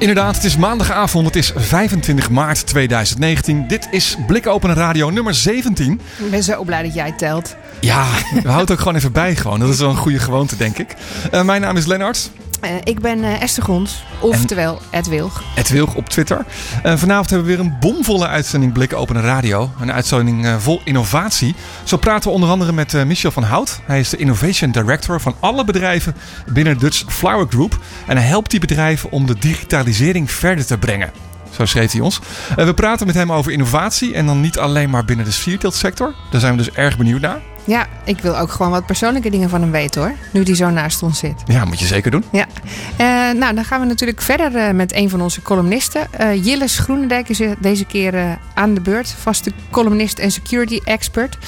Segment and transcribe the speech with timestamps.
[0.00, 1.26] Inderdaad, het is maandagavond.
[1.26, 3.68] Het is 25 maart 2019.
[3.68, 6.00] Dit is Blikopen Radio nummer 17.
[6.18, 7.56] Ik ben zo blij dat jij telt.
[7.80, 9.36] Ja, we houden het ook gewoon even bij.
[9.36, 9.60] Gewoon.
[9.60, 10.94] Dat is wel een goede gewoonte, denk ik.
[11.34, 12.30] Uh, mijn naam is Lennart.
[12.64, 15.42] Uh, ik ben uh, Esther Gons, oftewel Ed Wilg.
[15.54, 16.46] Ed Wilg op Twitter.
[16.86, 19.70] Uh, vanavond hebben we weer een bomvolle uitzending Blikken Open Radio.
[19.80, 21.54] Een uitzending vol innovatie.
[21.84, 23.80] Zo praten we onder andere met Michel van Hout.
[23.84, 26.16] Hij is de Innovation Director van alle bedrijven
[26.52, 27.78] binnen Dutch Flower Group.
[28.06, 31.10] En hij helpt die bedrijven om de digitalisering verder te brengen.
[31.50, 32.20] Zo schreef hij ons.
[32.56, 36.14] we praten met hem over innovatie en dan niet alleen maar binnen de sierteeltsector.
[36.30, 37.49] Daar zijn we dus erg benieuwd naar.
[37.64, 40.12] Ja, ik wil ook gewoon wat persoonlijke dingen van hem weten hoor.
[40.30, 41.42] Nu hij zo naast ons zit.
[41.46, 42.24] Ja, moet je zeker doen.
[42.32, 42.46] Ja.
[42.92, 46.06] Uh, nou, dan gaan we natuurlijk verder uh, met een van onze columnisten.
[46.20, 49.14] Uh, Jilles Groenendijk is deze keer aan de beurt.
[49.18, 51.38] Vaste columnist en security expert.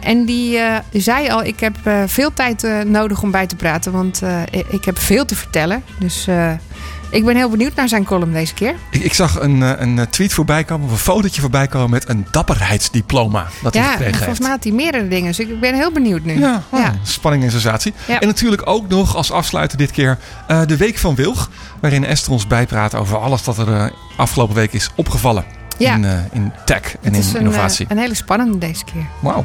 [0.00, 0.58] en die
[0.92, 3.92] zei al, ik heb veel tijd nodig om bij te praten.
[3.92, 4.22] Want
[4.68, 5.82] ik heb veel te vertellen.
[5.98, 6.28] Dus
[7.10, 8.74] ik ben heel benieuwd naar zijn column deze keer.
[8.90, 11.90] Ik, ik zag een, eh, een eh, tweet voorbij komen, of een fotootje voorbij komen
[11.90, 13.46] met een dapperheidsdiploma.
[13.62, 15.26] Dat ja, hij gekregen volgens mij had hij meerdere dingen.
[15.26, 16.38] Dus ik ben heel benieuwd nu.
[16.38, 16.94] Ja, oh, ja.
[17.02, 17.92] spanning en sensatie.
[18.06, 18.20] Ja.
[18.20, 20.18] En natuurlijk ook nog als afsluiter dit keer
[20.50, 21.50] uh, de Week van Wilg.
[21.80, 25.44] Waarin Esther ons bijpraat over alles dat er uh, afgelopen week is opgevallen.
[25.78, 25.94] Ja.
[25.94, 27.86] In, uh, in tech en in een, innovatie.
[27.88, 29.06] een hele spannende deze keer.
[29.20, 29.44] Wauw.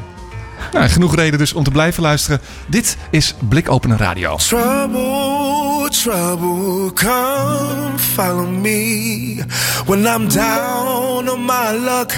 [0.71, 2.39] Nou, genoeg reden dus om te blijven luisteren.
[2.67, 4.35] Dit is Blikopenen Radio.
[4.35, 9.45] Trouble, trouble, come follow me.
[9.85, 12.11] When I'm down on my luck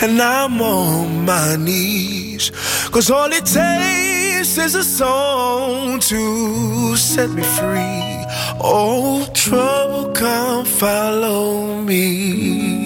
[0.00, 2.52] and I'm on my knees.
[2.90, 8.26] Cause all it takes is a song to set me free.
[8.60, 12.81] Oh, trouble, come follow me.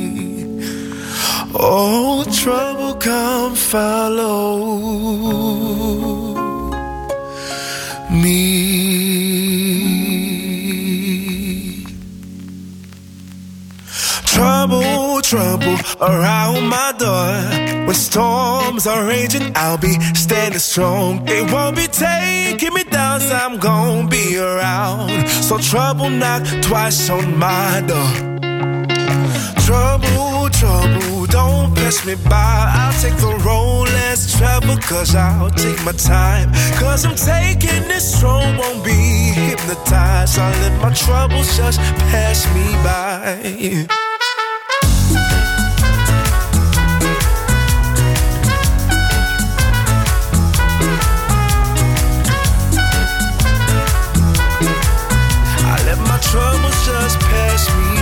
[1.58, 4.58] Oh, trouble, come follow
[8.10, 8.66] me.
[14.26, 17.32] Trouble, trouble around my door.
[17.86, 21.24] When storms are raging, I'll be standing strong.
[21.24, 25.26] They won't be taking me down, so I'm gonna be around.
[25.28, 28.12] So trouble knock twice on my door.
[29.64, 31.15] Trouble, trouble,
[31.86, 32.72] pass me by.
[32.80, 36.50] I'll take the road less travel, cause I'll take my time.
[36.80, 40.36] Cause I'm taking this strong, won't be hypnotized.
[40.36, 41.78] I'll let my troubles just
[42.10, 43.86] pass me by.
[55.72, 57.95] I let my troubles just pass me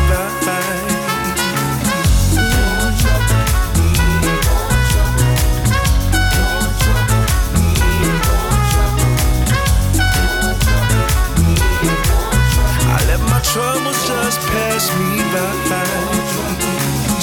[14.35, 15.55] just pass me by.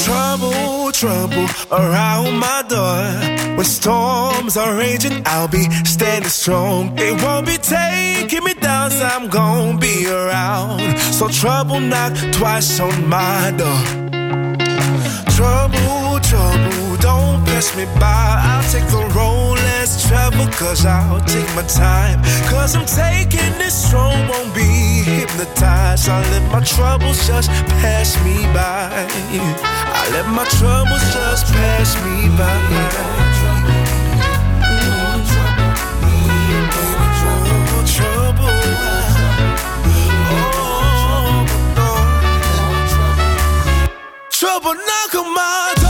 [0.05, 3.55] Trouble, trouble around my door.
[3.55, 6.95] When storms are raging, I'll be standing strong.
[6.95, 10.97] They won't be taking me down, so I'm gonna be around.
[11.17, 13.81] So trouble knock twice on my door.
[15.37, 16.90] Trouble, trouble,
[17.61, 18.41] pass me by.
[18.49, 22.19] I'll take the road less travel, cause I'll take my time.
[22.49, 26.09] Cause I'm taking this strong, won't be hypnotized.
[26.09, 27.51] I'll let my troubles just
[27.81, 29.05] pass me by.
[29.93, 32.57] I'll let my troubles just pass me by.
[37.95, 38.49] Trouble.
[40.33, 41.45] Oh,
[41.77, 42.01] oh.
[44.31, 45.80] Trouble knock on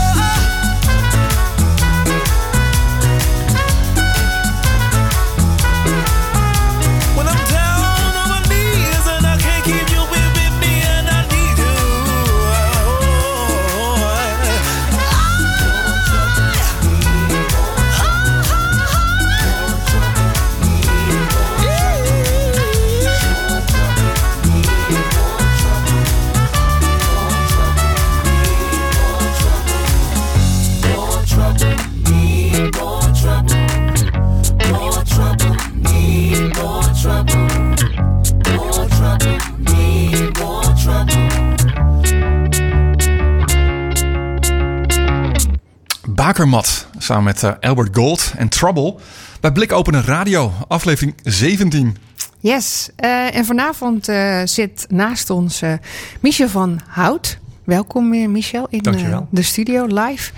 [46.32, 48.94] Bakermat samen met eh, Albert Gold en Trouble
[49.40, 51.96] bij Blik Openen Radio, aflevering 17.
[52.40, 55.72] Yes, eh, en vanavond eh, zit naast ons eh,
[56.20, 57.38] Michel van Hout.
[57.64, 60.32] Welkom eh, Michel in eh, de studio live.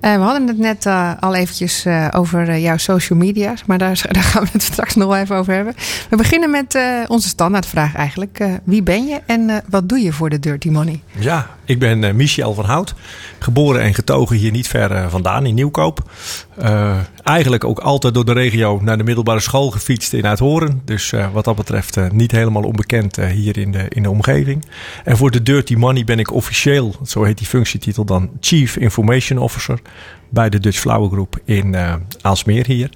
[0.00, 4.00] Eh, we hadden het net eh, al eventjes eh, over jouw social media's, maar daar,
[4.10, 5.74] daar gaan we het straks nog even over hebben.
[6.10, 8.38] We beginnen met eh, onze standaardvraag eigenlijk.
[8.38, 11.02] Eh, wie ben je en eh, wat doe je voor de Dirty Money?
[11.18, 12.94] Ja, ik ben eh, Michel van Hout.
[13.38, 16.10] Geboren en getogen hier niet ver eh, vandaan in Nieuwkoop.
[16.56, 20.82] Eh, eigenlijk ook altijd door de regio naar de middelbare school gefietst in Uithoren.
[20.84, 24.64] Dus wat dat betreft niet helemaal onbekend hier in de, in de omgeving.
[25.04, 29.38] En voor de Dirty Money ben ik officieel, zo heet die functietitel dan, Chief Information
[29.38, 29.80] Officer
[30.28, 31.76] bij de Dutch Flower Group in
[32.20, 32.90] Aalsmeer hier.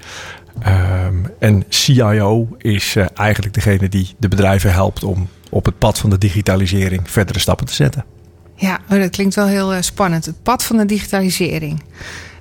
[0.60, 6.10] Ehm, en CIO is eigenlijk degene die de bedrijven helpt om op het pad van
[6.10, 8.13] de digitalisering verdere stappen te zetten.
[8.64, 10.24] Ja, oh, dat klinkt wel heel eh, spannend.
[10.24, 11.82] Het pad van de digitalisering.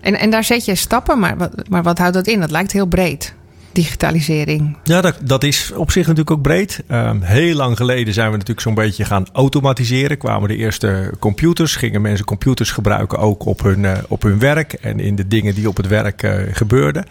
[0.01, 2.39] En, en daar zet je stappen, maar wat, maar wat houdt dat in?
[2.39, 3.33] Dat lijkt heel breed.
[3.71, 4.77] Digitalisering.
[4.83, 6.83] Ja, dat, dat is op zich natuurlijk ook breed.
[6.87, 10.17] Ehm, heel lang geleden zijn we natuurlijk zo'n beetje gaan automatiseren.
[10.17, 11.75] Kwamen de eerste computers.
[11.75, 14.73] Gingen mensen computers gebruiken ook op hun, eh, op hun werk.
[14.73, 17.05] En in de dingen die op het werk eh, gebeurden.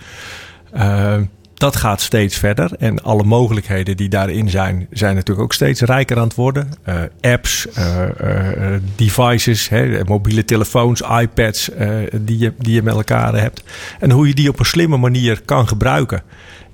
[0.73, 1.23] Ehm,
[1.62, 2.70] dat gaat steeds verder.
[2.79, 6.69] En alle mogelijkheden die daarin zijn, zijn natuurlijk ook steeds rijker aan het worden.
[6.82, 11.70] Eh, apps, eh, eh, devices, hè, mobiele telefoons, iPads
[12.20, 13.62] die, je, die je met elkaar hebt.
[14.00, 16.23] En hoe je die op een slimme manier kan gebruiken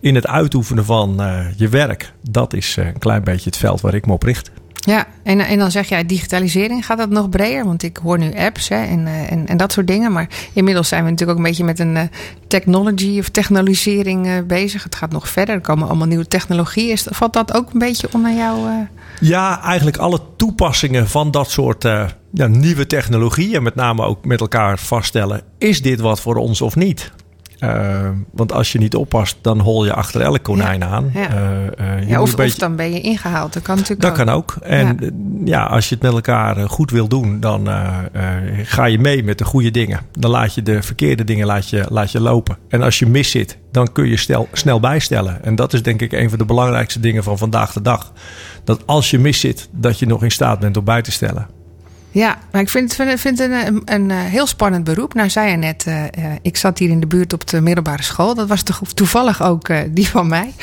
[0.00, 1.20] in het uitoefenen van
[1.56, 2.12] je werk.
[2.30, 4.50] Dat is een klein beetje het veld waar ik me op richt.
[4.80, 7.64] Ja, en, en dan zeg jij digitalisering, gaat dat nog breder?
[7.64, 10.12] Want ik hoor nu apps hè, en, eh, en, en dat soort dingen.
[10.12, 12.02] Maar inmiddels zijn we natuurlijk ook een beetje met een eh,
[12.46, 14.82] technology of technologisering eh, bezig.
[14.82, 16.98] Het gaat nog verder, er komen allemaal nieuwe technologieën.
[17.04, 18.68] Valt dat ook een beetje onder jou?
[19.20, 21.82] Ja, eigenlijk alle toepassingen van dat soort
[22.32, 26.76] ja, nieuwe technologieën, met name ook met elkaar vaststellen, is dit wat voor ons of
[26.76, 27.12] niet?
[27.58, 31.10] Eh, want als je niet oppast, dan hol je achter elk konijn aan.
[31.14, 31.28] ja.
[31.28, 31.66] Eh,
[32.00, 33.52] eh, ja, of, een beetje- of dan ben je ingehaald.
[33.52, 34.16] Dat kan natuurlijk Dat ook.
[34.26, 34.56] kan ook.
[34.62, 34.98] En
[35.44, 35.64] Ja.
[35.64, 37.68] als je het met elkaar goed wil doen, dan
[38.62, 40.00] ga je mee met de goede dingen.
[40.18, 42.56] Dan laat je de verkeerde dingen laat je, laat je lopen.
[42.68, 45.44] En als je mis zit, dan kun je stel, snel bijstellen.
[45.44, 48.12] En dat is denk ik een van de belangrijkste dingen van vandaag de dag.
[48.64, 51.46] Dat als je mis zit, dat je nog in staat bent om bij te stellen.
[52.10, 55.14] Ja, maar ik vind, vind, vind het een, een, een, eh, heel spannend beroep.
[55.14, 56.10] Nou, zei je net, eh, eh,
[56.42, 58.34] ik zat hier in de buurt op de middelbare school.
[58.34, 60.54] Dat was toch toevallig ook eh, die van mij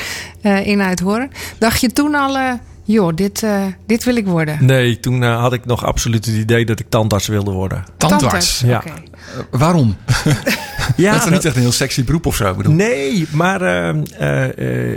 [0.42, 1.32] eh, in Uithoren.
[1.58, 2.52] Dacht je toen al, eh,
[2.84, 4.66] joh, dit, eh, dit wil ik worden?
[4.66, 7.84] Nee, toen had ik nog absoluut het idee dat ik tandarts wilde worden.
[7.98, 8.60] Tandarts.
[8.66, 8.78] Ja.
[8.78, 8.90] Oké.
[8.90, 9.96] Eh, waarom?
[10.96, 12.54] Ja, dat is niet echt een heel sexy beroep of zo.
[12.54, 12.74] Bedoel.
[12.74, 14.44] Nee, maar eh, eh,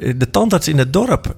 [0.09, 1.35] eh, de tandarts in het dorp,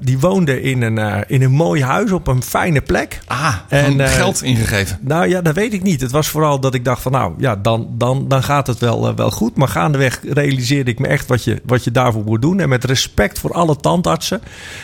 [0.00, 3.20] die woonde in een, in een mooi huis op een fijne plek.
[3.26, 4.98] Ah, En, geld ingegeven.
[5.00, 6.00] Nou ja, dat weet ik niet.
[6.00, 9.14] Het was vooral dat ik dacht van nou ja, dan, dan, dan gaat het wel,
[9.14, 9.56] wel goed.
[9.56, 12.60] Maar gaandeweg realiseerde ik me echt wat je, wat je daarvoor moet doen.
[12.60, 14.40] En met respect voor alle tandartsen.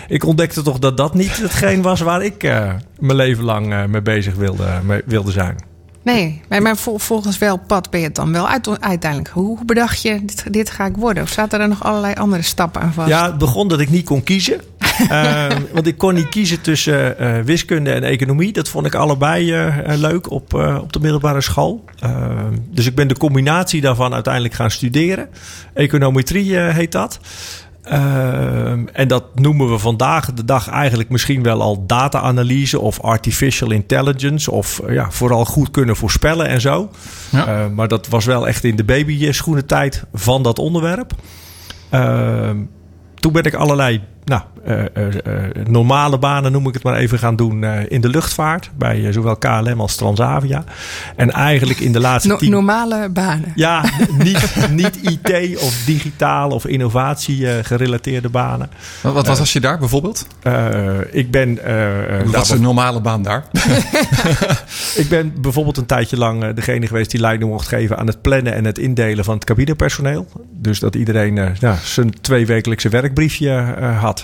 [0.09, 2.43] Ik ontdekte toch dat dat niet hetgeen was waar ik
[2.99, 5.70] mijn leven lang mee bezig wilde, mee wilde zijn.
[6.03, 9.31] Nee, maar, maar vol- volgens welk pad ben je het dan wel uit, uiteindelijk?
[9.31, 11.23] Hoe bedacht je, dit, dit ga ik worden?
[11.23, 13.09] Of zaten er nog allerlei andere stappen aan vast?
[13.09, 14.61] Ja, het begon dat ik niet kon kiezen.
[15.09, 18.53] Ehm, want ik kon niet kiezen tussen eh, wiskunde en economie.
[18.53, 21.85] Dat vond ik allebei eh, leuk op, eh, op de middelbare school.
[22.01, 25.29] Ehm, dus ik ben de combinatie daarvan uiteindelijk gaan studeren.
[25.75, 27.19] Econometrie heet dat.
[27.83, 33.71] Ehm, en dat noemen we vandaag de dag eigenlijk misschien wel al data-analyse of artificial
[33.71, 34.51] intelligence.
[34.51, 36.91] Of eh, ja, vooral goed kunnen voorspellen en zo.
[37.31, 37.47] Ja.
[37.47, 41.13] Eh, maar dat was wel echt in de babyschoenentijd van dat onderwerp.
[41.89, 42.57] Ehm,
[43.15, 44.01] toen ben ik allerlei
[44.31, 48.01] nou, eh, eh, eh, normale banen, noem ik het maar even, gaan doen eh, in
[48.01, 48.71] de luchtvaart.
[48.79, 50.65] Bij zowel KLM als Transavia.
[51.17, 52.51] En eigenlijk in de laatste No- tien...
[52.51, 53.53] normale banen.
[53.55, 53.85] Ja,
[54.19, 58.71] niet, niet IT of digitaal of innovatie gerelateerde banen.
[59.01, 60.27] Wat, wat was als je daar bijvoorbeeld?
[60.43, 61.59] Eh, ik ben...
[62.25, 63.45] Wat is een normale baan daar?
[64.97, 68.55] Ik ben bijvoorbeeld een tijdje lang degene geweest die leiding mocht geven aan het plannen
[68.55, 70.27] en het indelen van het cabinepersoneel.
[70.51, 74.20] Dus dat iedereen eh, ja, zijn tweewekelijkse werkbriefje eh, had.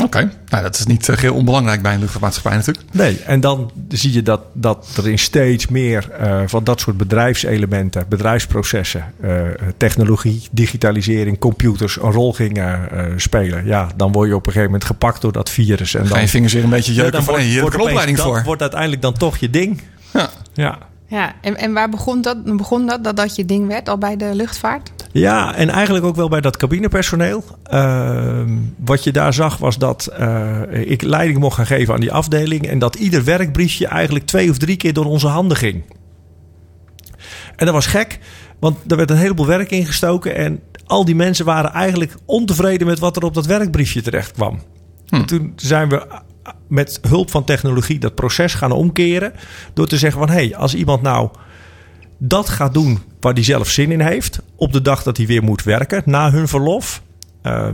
[0.00, 2.86] Oké, nou dat is niet uh, heel onbelangrijk bij een luchtvaartmaatschappij natuurlijk.
[2.92, 6.96] Nee, en dan zie je dat, dat er in steeds meer uh, van dat soort
[6.96, 9.40] bedrijfselementen, bedrijfsprocessen, uh,
[9.76, 13.66] technologie, digitalisering, computers een rol gingen spelen.
[13.66, 15.94] Ja, dan word je op een gegeven moment gepakt door dat virus.
[15.94, 18.26] En dan ga je vingers weer een beetje jeuken ja, heb ik een opleiding dat
[18.26, 18.42] voor.
[18.44, 19.80] wordt uiteindelijk dan toch je ding.
[20.12, 20.30] Ja.
[20.54, 20.78] ja.
[21.12, 24.16] Ja, en, en waar begon dat, begon dat, dat dat je ding werd, al bij
[24.16, 24.92] de luchtvaart?
[25.10, 27.44] Ja, en eigenlijk ook wel bij dat cabinepersoneel.
[27.72, 28.40] Uh,
[28.76, 32.66] wat je daar zag was dat uh, ik leiding mocht gaan geven aan die afdeling...
[32.66, 35.82] en dat ieder werkbriefje eigenlijk twee of drie keer door onze handen ging.
[37.56, 38.18] En dat was gek.
[38.60, 40.36] Want er werd een heleboel werk ingestoken.
[40.36, 44.60] En al die mensen waren eigenlijk ontevreden met wat er op dat werkbriefje terecht kwam.
[45.08, 46.06] En toen zijn we
[46.68, 49.32] met hulp van technologie dat proces gaan omkeren.
[49.74, 51.30] Door te zeggen van hé, hey, als iemand nou
[52.18, 54.40] dat gaat doen waar hij zelf zin in heeft.
[54.56, 57.02] Op de dag dat hij weer moet werken na hun verlof.
[57.42, 57.68] eh,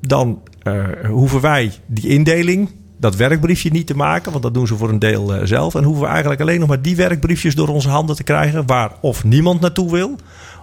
[0.00, 4.30] dan eh, hoeven wij die indeling, dat werkbriefje niet te maken.
[4.30, 5.74] Want dat doen ze voor een deel eh, zelf.
[5.74, 8.66] En hoeven we eigenlijk alleen nog maar die werkbriefjes door onze handen te krijgen.
[8.66, 10.16] Waar of niemand naartoe wil.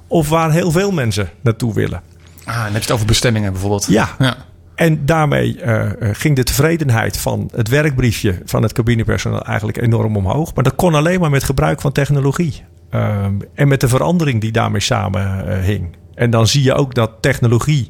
[0.08, 2.02] Of waar heel veel mensen naartoe willen.
[2.44, 3.86] Ah, dan heb je het over bestemmingen bijvoorbeeld.
[3.90, 4.10] Ja.
[4.20, 4.36] ja.
[4.76, 10.16] En daarmee eh, eh, ging de tevredenheid van het werkbriefje van het cabinepersoneel eigenlijk enorm
[10.18, 10.54] omhoog.
[10.54, 12.64] Maar dat kon alleen maar met gebruik van technologie.
[12.90, 16.00] Ehm, en met de verandering die daarmee samenhing.
[16.16, 17.90] en dan zie je ook dat technologie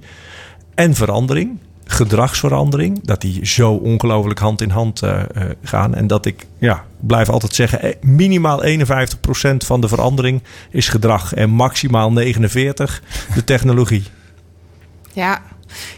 [0.76, 5.24] en verandering, gedragsverandering, dat die zo ongelooflijk hand in hand eh,
[5.64, 5.96] gaan.
[5.96, 11.34] En dat ik ja, blijf altijd zeggen, minimaal 51% van de verandering is gedrag.
[11.34, 13.02] En maximaal 49%
[13.34, 14.04] de technologie.
[15.14, 15.42] Ja,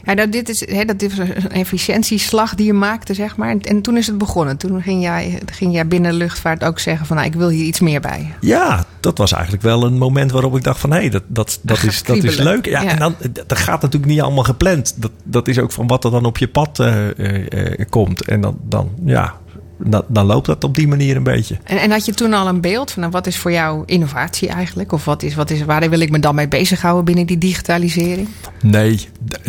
[0.03, 3.49] ja dat, dit is, hè, dat dit is een efficiëntieslag die je maakte, zeg maar.
[3.49, 4.57] En, en toen is het begonnen.
[4.57, 7.15] Toen ging jij, ging jij binnen de luchtvaart ook zeggen van...
[7.15, 8.33] Nou, ik wil hier iets meer bij.
[8.39, 10.91] Ja, dat was eigenlijk wel een moment waarop ik dacht van...
[10.91, 12.65] hé, hey, dat, dat, dat, is, dat is leuk.
[12.65, 12.89] Ja, Ja.
[12.89, 13.15] En dan,
[13.47, 14.93] dat gaat natuurlijk niet allemaal gepland.
[14.95, 18.21] Dat, dat is ook van wat er dan op je pad eh, eh, eh, komt.
[18.21, 19.37] En dan, dan, ja,
[19.77, 21.57] dan, dan loopt dat op die manier een beetje.
[21.63, 24.47] En, en had je toen al een beeld van nou, wat is voor jou innovatie
[24.47, 24.91] eigenlijk?
[24.91, 28.27] Of wat is, wat is, waar wil ik me dan mee bezighouden binnen die digitalisering?
[28.61, 29.07] Nee,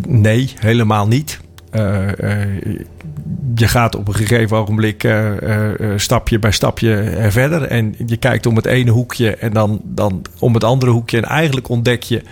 [0.08, 1.40] nee, helemaal niet.
[1.74, 2.48] Eh, eh,
[3.54, 5.30] je gaat op een gegeven ogenblik eh,
[5.96, 7.62] stapje bij stapje verder.
[7.62, 11.16] En je kijkt om het ene hoekje en dan, dan om het andere hoekje.
[11.16, 12.22] En eigenlijk ontdek je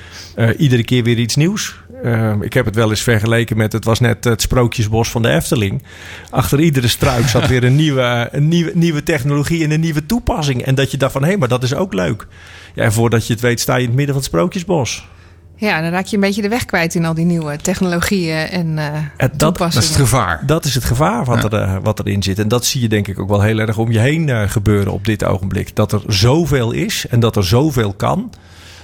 [0.58, 1.81] iedere keer weer iets nieuws.
[2.02, 3.72] Eh, ik heb het wel eens vergeleken met...
[3.72, 5.82] het was net het sprookjesbos van de Efteling.
[6.30, 10.62] Achter iedere struik zat weer een nieuwe, een nieuwe, nieuwe technologie en een nieuwe toepassing.
[10.62, 12.26] En dat je dacht van, hé, maar dat is ook leuk.
[12.74, 15.08] Ja, en voordat je het weet sta je in het midden van het sprookjesbos.
[15.56, 18.78] Ja, dan raak je een beetje de weg kwijt in al die nieuwe technologieën en
[18.78, 20.42] eh En dat- is het gevaar.
[20.46, 21.48] Dat is het gevaar wat, Ja.
[21.58, 22.38] er, eh, wat erin zit.
[22.38, 24.92] En dat zie je denk ik ook wel heel erg om je heen eh, gebeuren
[24.92, 25.76] op dit ogenblik.
[25.76, 28.32] Dat er zoveel is en dat er zoveel kan.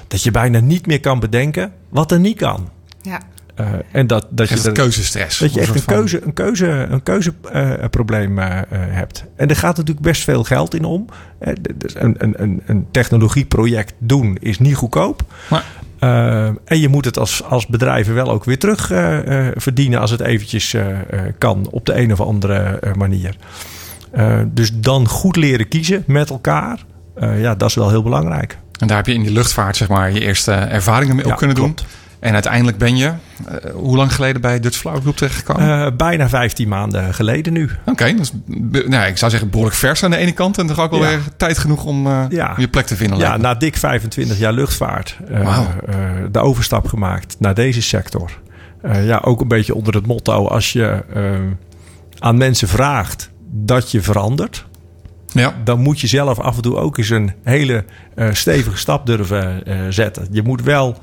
[0.08, 2.68] Dat je bijna niet meer kan bedenken wat er niet kan.
[3.08, 3.20] Ja.
[3.54, 5.38] Eh, en dat, dat Je er- keuzestress.
[5.38, 9.24] dat je echt een van- keuze, een keuze, een keuzeprobleem eh, eh, hebt.
[9.36, 11.06] En er gaat natuurlijk best veel geld in om.
[11.76, 15.22] Dus een, een, een, een technologieproject doen is niet goedkoop.
[15.50, 15.64] Maar
[16.04, 20.00] Uh, en je moet het als, als bedrijven wel ook weer terug uh, uh, verdienen
[20.00, 20.86] als het eventjes uh,
[21.38, 23.36] kan op de een of andere manier.
[24.16, 26.84] Uh, dus dan goed leren kiezen met elkaar.
[27.16, 28.58] Uh, ja, dat is wel heel belangrijk.
[28.80, 31.38] En daar heb je in die luchtvaart zeg maar, je eerste ervaringen mee Ja, op
[31.38, 31.78] kunnen klopt.
[31.78, 31.86] doen.
[32.20, 35.68] En uiteindelijk ben je, uh, hoe lang geleden bij Dutch Flower Group terechtgekomen?
[35.68, 37.62] Uh, bijna 15 maanden geleden nu.
[37.64, 38.32] Oké, okay, dus,
[38.87, 40.58] nou, ik zou zeggen behoorlijk vers aan de ene kant.
[40.58, 41.08] En toch ook wel Ja.
[41.08, 42.50] weer tijd genoeg om, uh, Ja.
[42.56, 43.18] om je plek te vinden.
[43.18, 45.16] Ja, na dik 25 jaar luchtvaart
[46.30, 48.30] de overstap gemaakt naar deze sector.
[49.02, 51.04] Ja, ook een beetje onder het motto: als je
[52.18, 54.66] aan mensen vraagt dat je verandert,
[55.26, 55.54] ja.
[55.64, 57.84] dan moet je zelf af en toe ook eens een hele
[58.32, 60.28] stevige stap durven zetten.
[60.30, 60.98] Je moet wel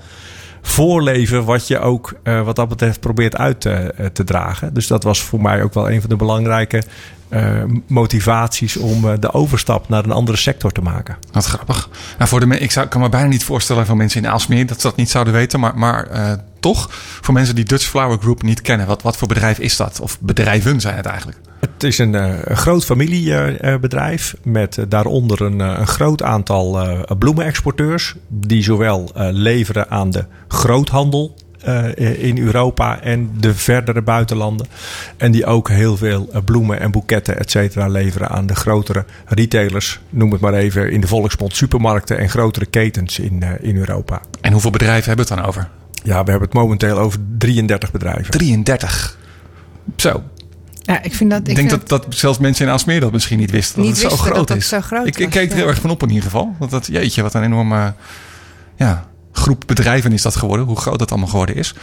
[0.68, 4.74] voorleven wat je ook uh, wat dat betreft probeert uit te, te, dragen.
[4.74, 6.84] Dus dat was voor mij ook wel een van de belangrijke
[7.30, 11.18] uh, motivaties om uh, de overstap naar een andere sector te maken.
[11.32, 11.90] Wat grappig.
[12.18, 14.82] Nou, voor de, ik zou, kan me bijna niet voorstellen van mensen in Aalsmeer dat
[14.82, 15.60] ze dat niet zouden weten.
[15.60, 16.88] Maar, maar uh, toch,
[17.22, 20.00] voor mensen die Dutch Flower Group niet kennen, wat, wat voor bedrijf is dat?
[20.00, 21.40] Of bedrijven zijn het eigenlijk?
[21.60, 26.80] Het is een, groot familiebedrijf met daaronder een, een, groot aantal
[27.20, 28.16] bloemenexporteurs.
[28.28, 31.36] Die zowel leveren aan de groothandel
[31.68, 34.68] uh, in Europa en de verdere buitenlanden.
[35.18, 39.06] En die ook heel veel uh, bloemen en boeketten, et cetera, leveren aan de grotere
[39.26, 40.00] retailers.
[40.10, 44.22] Noem het maar even in de volksmond supermarkten en grotere ketens in, uh, in Europa.
[44.42, 45.70] En hoeveel bedrijven hebben we het dan over?
[46.04, 48.32] Ja, we hebben het momenteel over 33 bedrijven.
[48.32, 49.18] 33.
[49.96, 50.24] Zo.
[50.82, 51.48] Ja, ik vind dat.
[51.48, 53.76] Ik, denk dat, dat zelfs mensen in Aalsmeer dat misschien niet wisten.
[53.76, 54.72] Dat niet het zo wisten groot dat is.
[54.72, 56.56] Het zo groot ik, ik keek er heel erg van op in ieder geval.
[56.60, 57.94] Want dat, jeetje, wat een enorme
[58.76, 59.08] ja,
[59.38, 60.66] groep bedrijven is dat geworden.
[60.66, 61.74] Hoe groot dat allemaal geworden is.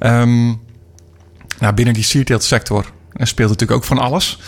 [0.00, 0.60] Um,
[1.58, 4.38] nou, binnen die sierteelt sector speelt natuurlijk ook van alles.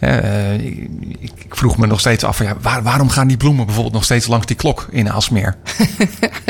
[0.00, 0.88] Uh, ik,
[1.18, 4.26] ik, vroeg me nog steeds af, ja, waar, waarom gaan die bloemen bijvoorbeeld nog steeds
[4.26, 5.56] langs die klok in Aalsmeer?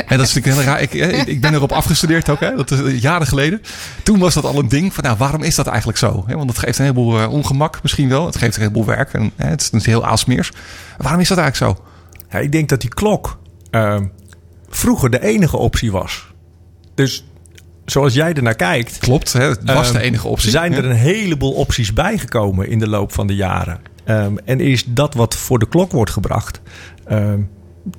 [0.07, 0.81] en dat is natuurlijk heel raar.
[0.81, 0.95] Ik,
[1.27, 2.57] ik, ben erop afgestudeerd ook, hè?
[2.57, 3.63] dat is jaren geleden.
[4.03, 6.25] Toen was dat al een ding van, nou, waarom is dat eigenlijk zo?
[6.27, 8.27] Want dat geeft een heleboel ongemak misschien wel.
[8.27, 9.13] Het geeft een heleboel werk.
[9.13, 10.53] En, hè, het is heel Aalsmeers.
[10.99, 11.85] Waarom is dat eigenlijk zo?
[12.31, 13.39] Ja, ik denk dat die klok
[13.71, 14.01] uh,
[14.71, 16.27] vroeger de enige optie was.
[16.95, 17.25] Dus
[17.85, 18.99] zoals jij ernaar kijkt.
[18.99, 19.49] Klopt, hè?
[19.49, 20.51] het was de enige optie.
[20.51, 20.91] Zijn er ja.
[20.91, 23.81] een heleboel opties bijgekomen in de loop van de jaren.
[24.07, 26.61] Um, en is dat wat voor de klok wordt gebracht,
[27.11, 27.51] um,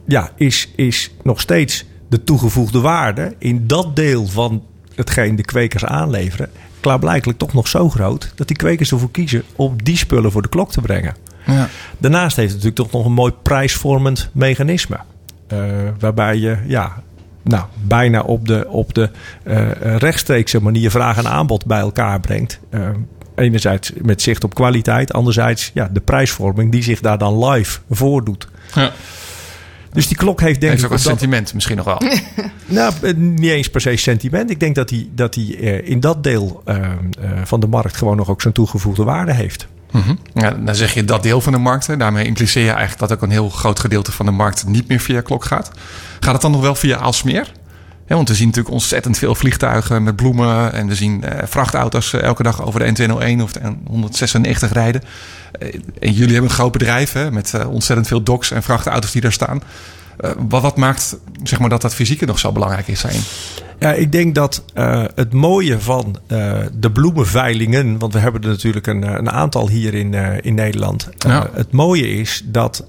[0.05, 4.63] ja, is, is nog steeds de toegevoegde waarde in dat deel van
[4.95, 6.49] hetgeen de kwekers aanleveren,
[6.79, 10.49] klaarblijkelijk toch nog zo groot dat die kwekers ervoor kiezen om die spullen voor de
[10.49, 11.15] klok te brengen.
[11.45, 11.69] Ja.
[11.97, 14.99] Daarnaast heeft het natuurlijk toch nog een mooi prijsvormend mechanisme.
[15.51, 15.58] Eh,
[16.00, 17.03] waarbij je ja,
[17.43, 19.10] nou, bijna op de, op de
[19.43, 22.60] eh, rechtstreekse manier vraag en aanbod bij elkaar brengt.
[22.70, 22.89] Eh,
[23.36, 28.48] enerzijds met zicht op kwaliteit, anderzijds ja, de prijsvorming die zich daar dan live voordoet.
[28.75, 28.91] Ja.
[29.93, 32.01] Dus die klok heeft denk Heeft ik ook een dat- sentiment misschien nog wel.
[32.65, 34.50] nou, niet eens per se sentiment.
[34.50, 36.91] Ik denk dat hij dat die, eh, in dat deel eh, eh,
[37.43, 39.67] van de markt gewoon nog ook zijn toegevoegde waarde heeft.
[39.91, 40.15] Mhm.
[40.33, 42.00] Ja, dan zeg je dat deel van de markt.
[42.00, 45.00] Daarmee impliceer je eigenlijk dat ook een heel groot gedeelte van de markt niet meer
[45.00, 45.71] via klok gaat.
[46.19, 47.51] Gaat het dan nog wel via Aalsmeer?
[48.12, 50.74] Ja, want we zien natuurlijk ontzettend veel vliegtuigen met bloemen.
[50.74, 55.01] En we zien eh, vrachtauto's eh, elke dag over de N201 of de N196 rijden.
[55.51, 59.21] Eh, en jullie hebben een groot bedrijf hè, met ontzettend veel docks en vrachtauto's die
[59.21, 59.62] daar staan.
[60.21, 63.21] Eh, wat, wat maakt zeg maar, dat dat fysieke nog zo belangrijk is zijn?
[63.79, 68.47] Ja, ik denk dat eh, het mooie van eh, de bloemenveilingen, want we hebben er
[68.47, 70.13] natuurlijk een, een aantal hier in,
[70.43, 71.09] in Nederland.
[71.17, 71.49] Ja.
[71.53, 72.85] Het mooie is dat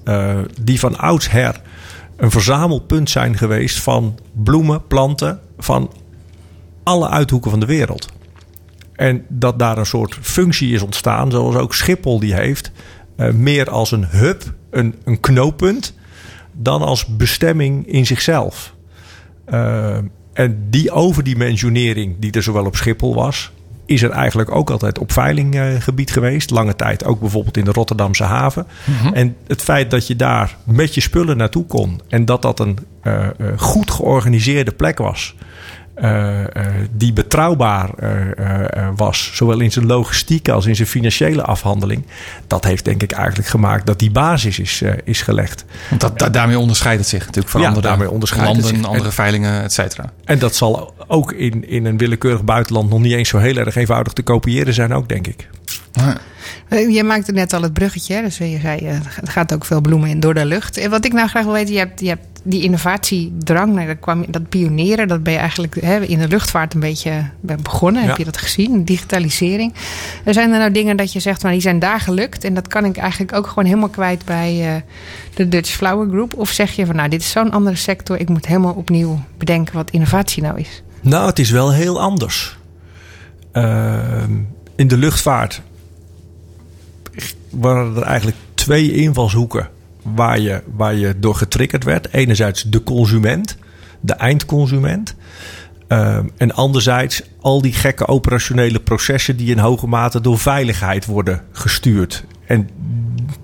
[0.61, 1.61] die van oudsher
[2.17, 5.91] een verzamelpunt zijn geweest van bloemen, planten van
[6.83, 8.07] alle uithoeken van de wereld.
[8.95, 12.71] En dat daar een soort functie is ontstaan, zoals ook Schiphol die heeft,
[13.33, 15.93] meer als een hub, een, een knooppunt,
[16.53, 18.73] dan als bestemming in zichzelf.
[19.53, 19.97] Uh,
[20.33, 23.51] en die overdimensionering die er zowel op Schiphol was,
[23.85, 26.49] is er eigenlijk ook altijd op veilinggebied geweest.
[26.49, 28.67] Lange tijd ook bijvoorbeeld in de Rotterdamse haven.
[29.13, 32.77] En het feit dat je daar met je spullen naartoe kon en dat dat een
[33.03, 35.35] uh, uh, goed georganiseerde plek was.
[36.01, 36.45] Uh, uh,
[36.91, 42.05] die betrouwbaar uh, was, zowel in zijn logistiek als in zijn financiële afhandeling.
[42.47, 45.65] Dat heeft denk ik eigenlijk gemaakt dat die basis is, is gelegd.
[45.89, 48.75] Want dat, da daarmee onderscheidt het zich natuurlijk van ja, andere daarmee onderscheidt landen, het
[48.75, 48.85] zich.
[48.85, 50.11] andere veilingen, et cetera.
[50.25, 53.75] En dat zal ook in, in een willekeurig buitenland nog niet eens zo heel erg
[53.75, 55.49] eenvoudig te kopiëren zijn, ook denk ik.
[55.91, 56.17] Ja.
[56.69, 60.19] Je maakte net al het bruggetje, dus je zei, er gaat ook veel bloemen in
[60.19, 60.77] door de lucht.
[60.77, 63.99] En wat ik nou graag wil weten, je hebt, je hebt die innovatiedrang, nou, dat,
[63.99, 68.01] kwam, dat pionieren, dat ben je eigenlijk hè, in de luchtvaart een beetje begonnen.
[68.01, 68.07] Ja.
[68.07, 68.83] Heb je dat gezien?
[68.83, 69.73] Digitalisering.
[70.23, 72.43] Er zijn er nou dingen dat je zegt, maar die zijn daar gelukt.
[72.43, 74.81] En dat kan ik eigenlijk ook gewoon helemaal kwijt bij uh,
[75.33, 76.33] de Dutch Flower Group.
[76.33, 78.19] Of zeg je van, nou, dit is zo'n andere sector.
[78.19, 80.83] Ik moet helemaal opnieuw bedenken wat innovatie nou is.
[81.01, 82.57] Nou, het is wel heel anders.
[83.53, 84.23] Uh,
[84.75, 85.61] in de luchtvaart
[87.49, 89.69] waren er eigenlijk twee invalshoeken
[90.03, 92.13] waar je, waar je door getriggerd werd.
[92.13, 93.57] Enerzijds de consument,
[94.01, 95.15] de eindconsument.
[95.87, 101.41] Uh, en anderzijds al die gekke operationele processen die in hoge mate door veiligheid worden
[101.51, 102.25] gestuurd.
[102.45, 102.69] En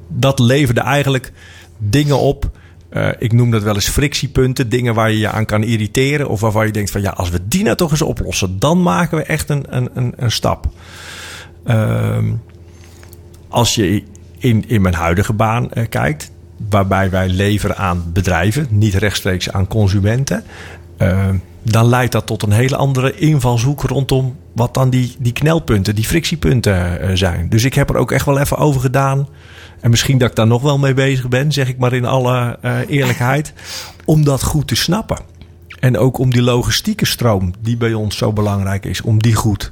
[0.07, 1.31] dat leverde eigenlijk
[1.77, 2.49] dingen op.
[2.91, 4.69] Uh, ik noem dat wel eens frictiepunten.
[4.69, 6.29] Dingen waar je je aan kan irriteren.
[6.29, 8.59] Of waarvan je denkt van ja, als we die nou toch eens oplossen.
[8.59, 10.67] Dan maken we echt een, een, een, een stap.
[11.65, 12.17] Uh,
[13.47, 14.03] als je
[14.37, 16.31] in, in mijn huidige baan uh, kijkt
[16.69, 20.43] waarbij wij leveren aan bedrijven, niet rechtstreeks aan consumenten.
[20.97, 21.27] Uh,
[21.63, 26.05] dan leidt dat tot een hele andere invalshoek rondom wat dan die, die knelpunten, die
[26.05, 27.49] frictiepunten uh, zijn.
[27.49, 29.27] Dus ik heb er ook echt wel even over gedaan.
[29.81, 32.57] En misschien dat ik daar nog wel mee bezig ben, zeg ik maar in alle
[32.65, 33.53] uh, eerlijkheid.
[34.05, 35.17] Om dat goed te snappen.
[35.79, 39.71] En ook om die logistieke stroom, die bij ons zo belangrijk is, om die goed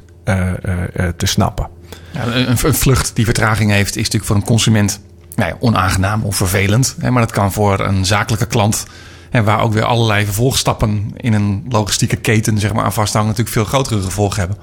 [1.18, 1.68] te snappen.
[2.14, 5.02] Een vlucht die vertraging heeft, is natuurlijk voor een consument
[5.38, 6.96] nou ja, onaangenaam of vervelend.
[7.00, 8.86] Hè, maar dat kan voor een zakelijke klant,
[9.30, 13.56] hè, waar ook weer allerlei vervolgstappen in een logistieke keten zeg maar, aan vasthangen, natuurlijk
[13.56, 14.58] veel grotere gevolgen hebben.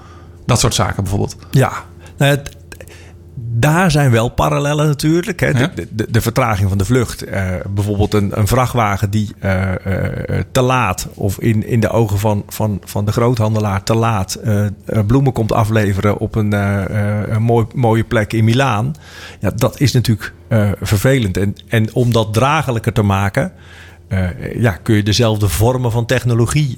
[0.46, 1.37] Dat soort zaken bijvoorbeeld.
[1.50, 1.72] Ja,
[2.16, 2.53] nou, het,
[3.36, 5.40] daar zijn wel parallellen natuurlijk.
[5.40, 5.48] Hè.
[5.48, 5.70] Ja?
[5.74, 7.28] De, de, de, vertraging van de vlucht.
[7.28, 9.98] Uh, bijvoorbeeld een, een, vrachtwagen die uh, uh,
[10.52, 14.40] te laat, of in, in de ogen van, van, van de groothandelaar te laat,
[15.06, 16.52] bloemen komt afleveren op een,
[17.32, 18.94] een mooi, mooie plek in Milaan.
[19.40, 20.32] Ja, dat is natuurlijk
[20.80, 21.36] vervelend.
[21.36, 23.52] En, en om dat dragelijker te maken,
[24.56, 26.74] ja, kun je dezelfde vormen van technologie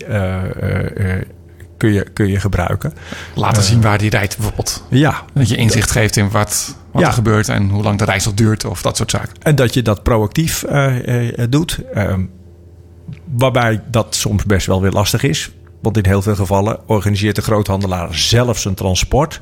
[1.76, 2.92] kun je, kun je gebruiken.
[3.34, 4.84] Laten uh, zien waar die rijdt bijvoorbeeld.
[4.90, 5.22] Ja.
[5.34, 7.08] Dat je inzicht geeft in wat, wat ja.
[7.08, 9.32] er gebeurt en hoe lang de reis nog duurt of dat soort zaken.
[9.42, 11.80] En dat je dat proactief uh, uh, doet.
[13.24, 15.50] waarbij dat soms best wel weer lastig is.
[15.80, 19.40] Want in heel veel gevallen organiseert de groothandelaar zelf zijn transport.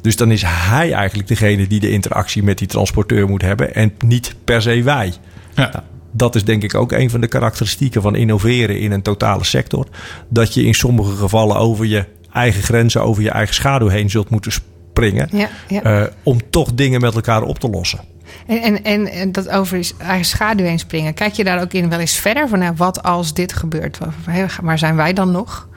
[0.00, 3.74] Dus dan is hij eigenlijk degene die de interactie met die transporteur moet hebben.
[3.74, 5.12] En niet per se wij.
[5.54, 5.70] Ja.
[5.72, 5.84] Nou,
[6.16, 9.86] dat is denk ik ook een van de karakteristieken van innoveren in een totale sector.
[10.28, 14.30] Dat je in sommige gevallen over je eigen grenzen, over je eigen schaduw heen zult
[14.30, 15.28] moeten springen.
[15.32, 16.00] Ja, ja.
[16.00, 18.00] Uh, om toch dingen met elkaar op te lossen.
[18.46, 21.14] En, en, en, en dat over is eigen schaduw heen springen.
[21.14, 23.98] Kijk je daar ook in wel eens verder van nou, wat als dit gebeurt?
[24.24, 25.68] Waar- Waar zijn wij dan nog?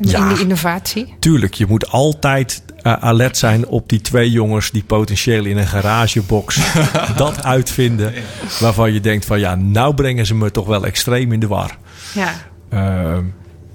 [0.00, 0.28] Ja.
[0.28, 1.14] In de innovatie?
[1.18, 5.66] Tuurlijk, je moet altijd eh, alert zijn op die twee jongens die potentieel in een
[5.66, 6.60] garagebox
[7.16, 8.12] dat uitvinden.
[8.60, 11.76] Waarvan je denkt van ja, nou brengen ze me toch wel extreem in de war.
[12.14, 12.32] Ja.
[12.68, 13.24] Ehm,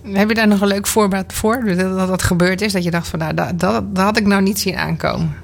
[0.03, 1.63] Heb je daar nog een leuk voorbeeld voor?
[1.65, 2.71] Dat dat, dat gebeurd is?
[2.73, 5.35] Dat je dacht van nou, dat, dat, dat had ik nou niet zien aankomen.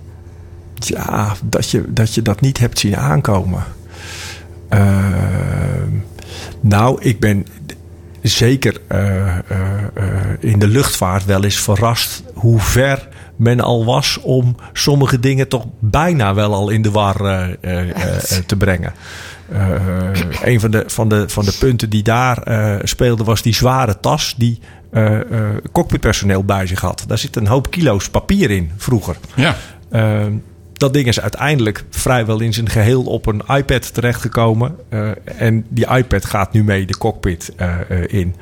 [0.75, 3.63] ja, dat je, dat je dat niet hebt zien aankomen.
[4.69, 5.89] Ehm,
[6.59, 7.45] nou, ik ben
[8.23, 9.37] zeker eh, eh,
[9.93, 10.07] eh,
[10.39, 15.65] in de luchtvaart wel eens verrast hoe ver men al was om sommige dingen toch
[15.79, 18.93] bijna wel al in de war eh, eh, eh, te brengen.
[19.51, 20.11] Eh,
[20.43, 23.99] een van de, van, de, van de punten die daar eh, speelde was die zware
[23.99, 24.59] tas die
[24.91, 27.03] eh, eh, cockpitpersoneel bij zich had.
[27.07, 29.15] Daar zit een hoop kilo's papier in vroeger.
[29.35, 29.55] Ja.
[30.83, 34.75] Dat ding is uiteindelijk vrijwel in zijn geheel op een iPad terechtgekomen.
[34.89, 38.35] Eh, en die iPad gaat nu mee de cockpit eh, eh, in.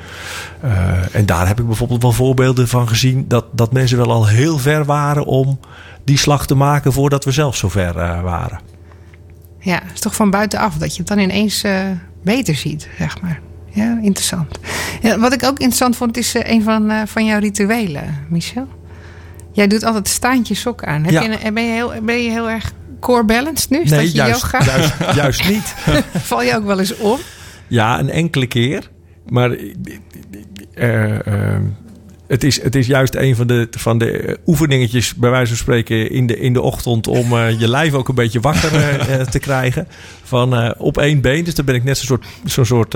[1.12, 3.25] En daar heb ik bijvoorbeeld wel voorbeelden van gezien...
[3.27, 5.60] Dat, dat mensen wel al heel ver waren om
[6.04, 6.93] die slag te maken...
[6.93, 8.60] voordat we zelf zover eh, waren.
[9.60, 11.65] Ja, het is toch van buitenaf dat je het dan ineens
[12.23, 13.39] beter ziet, zeg maar.
[13.69, 14.60] Ja, interessant.
[15.01, 18.67] Ja, wat ik ook interessant vond, is een van, van jouw rituelen, Michel.
[19.53, 21.03] Jij doet altijd staantje sok aan.
[21.03, 21.21] Heb Ja.
[21.21, 23.81] je, een- ben, je heel, ben je heel erg core balanced nu?
[23.81, 24.63] Is dat je juist, yoga?
[24.65, 25.73] juist, juist niet.
[26.29, 27.17] Val je ook wel eens om?
[27.67, 28.89] Ja, een enkele keer.
[29.29, 29.51] Maar
[30.73, 31.61] eh, eh,
[32.27, 36.09] het, is, het is juist een van de, van de oefeningetjes, bij wijze van spreken,
[36.11, 38.69] in de, in de ochtend om eh, je lijf ook een beetje wakker
[39.31, 39.87] te krijgen.
[40.23, 41.43] Van op één been.
[41.43, 42.95] Dus dan ben ik net zo'n soort, zo'n soort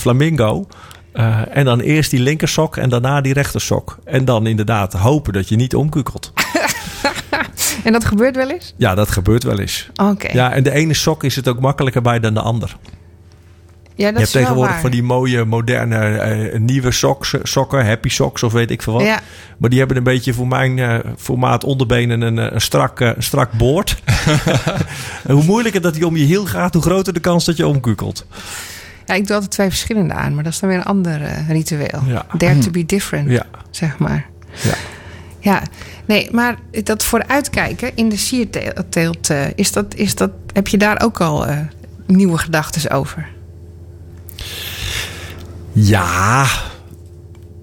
[0.00, 0.66] flamingo.
[1.14, 3.98] Eh, en dan eerst die linkersok en daarna die rechtersok.
[4.04, 6.32] En dan inderdaad hopen dat je niet omkukelt.
[7.84, 8.74] En dat gebeurt wel eens?
[8.76, 9.90] Ja, dat gebeurt wel eens.
[10.02, 10.32] Oké.
[10.32, 12.76] Ja, en de ene sok is het ook makkelijker bij dan de ander.
[13.96, 14.80] Ja, dat je hebt tegenwoordig waar.
[14.80, 19.02] van die mooie, moderne, eh, nieuwe socks, sokken, happy socks of weet ik veel wat.
[19.02, 19.20] Ja.
[19.58, 23.10] Maar die hebben een beetje voor mijn eh, formaat onderbenen een, eh, een strak, eh,
[23.18, 24.02] strak boord.
[25.26, 27.66] en hoe moeilijker dat die om je hiel gaat, hoe groter de kans dat je
[27.66, 28.26] omkukelt.
[29.06, 31.48] Ja, ik doe altijd twee verschillende aan, maar dat is dan weer een ander eh,
[31.48, 32.02] ritueel.
[32.06, 32.26] Ja.
[32.38, 33.46] Dare to be different, Ja.
[33.70, 34.26] zeg maar.
[34.62, 34.74] Ja.
[35.40, 35.62] Ja,
[36.04, 41.02] nee, maar dat vooruitkijken in de sierteelt, eh, is dat, is dat, heb je daar
[41.02, 41.58] ook al eh,
[42.06, 43.28] nieuwe gedachten over?
[45.72, 46.46] Ja,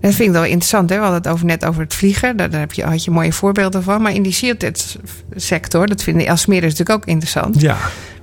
[0.01, 0.89] Dat vind ik wel interessant.
[0.89, 0.95] Hè?
[0.95, 2.37] We hadden het over, net over het vliegen.
[2.37, 4.01] Daar, daar heb je, had je mooie voorbeelden van.
[4.01, 7.61] Maar in die siertechtsector, dat vinden is natuurlijk ook interessant.
[7.61, 7.77] ja.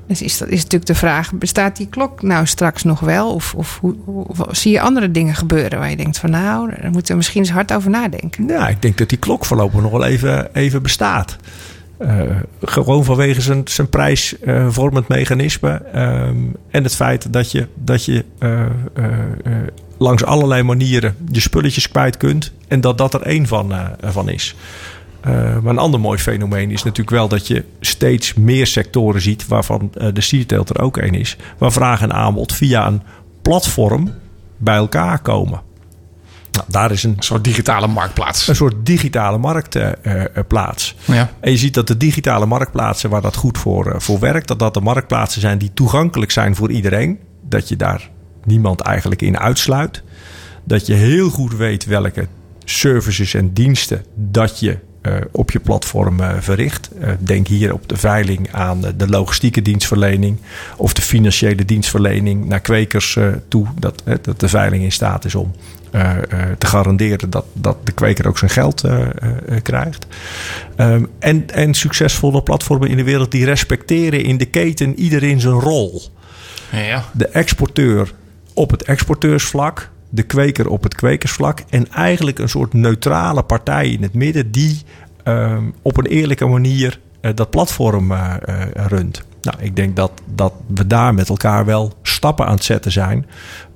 [0.08, 3.34] Dus is, dat, is natuurlijk de vraag, bestaat die klok nou straks nog wel?
[3.34, 6.30] Of, of, hoe, zie je andere dingen gebeuren waar je denkt van...
[6.30, 8.46] nou, daar moeten we misschien eens hard over nadenken.
[8.46, 11.36] Ja, ik denk dat die klok voorlopig nog wel even, even bestaat.
[11.98, 12.20] Eh,
[12.60, 15.82] gewoon vanwege zijn, zijn prijsvormend mechanisme.
[15.92, 16.36] ehm,
[16.70, 18.68] en het feit dat je, dat je eh, eh,
[19.98, 22.52] langs allerlei manieren je spulletjes kwijt kunt.
[22.68, 24.54] En dat dat er één van, van is.
[25.20, 29.46] Eh, maar een ander mooi fenomeen is natuurlijk wel dat je steeds meer sectoren ziet,
[29.46, 33.02] waarvan eh, de sierteelt er ook één is, waar vraag en aanbod via een
[33.42, 34.14] platform
[34.56, 35.60] bij elkaar komen.
[36.52, 38.48] Nou, daar is een Een soort digitale marktplaats.
[38.48, 40.94] een soort digitale marktplaats.
[41.04, 41.30] Ja.
[41.40, 44.58] en je ziet dat de digitale marktplaatsen waar dat goed voor, eh, voor werkt, dat
[44.58, 47.18] dat de marktplaatsen zijn die toegankelijk zijn voor iedereen.
[47.48, 48.10] Dat je daar
[48.44, 50.02] niemand eigenlijk in uitsluit.
[50.64, 52.26] Dat je heel goed weet welke
[52.64, 54.78] services en diensten dat je eh,
[55.30, 56.88] op je platform eh, verricht.
[57.00, 60.38] Eh, denk hier op de veiling aan eh, de logistieke dienstverlening
[60.76, 63.66] of de financiële dienstverlening naar kwekers eh, toe.
[63.78, 65.52] Dat, eh, dat de veiling in staat is om
[65.90, 66.22] eh, eh,
[66.58, 69.08] te garanderen dat, dat de kweker ook zijn geld eh, eh,
[69.48, 70.06] eh, krijgt.
[70.76, 75.54] Ehm, en, en succesvolle platformen in de wereld die respecteren in de keten iedereen zijn
[75.60, 76.02] rol
[76.72, 77.04] Ja.
[77.12, 78.12] de exporteur
[78.54, 84.02] op het exporteursvlak, de kweker op het kwekersvlak en eigenlijk een soort neutrale partij in
[84.02, 84.82] het midden die
[85.22, 89.26] ehm, op een eerlijke manier eh, dat platform eh, eh, runt.
[89.42, 93.26] Nou, ik denk dat, dat we daar met elkaar wel stappen aan het zetten zijn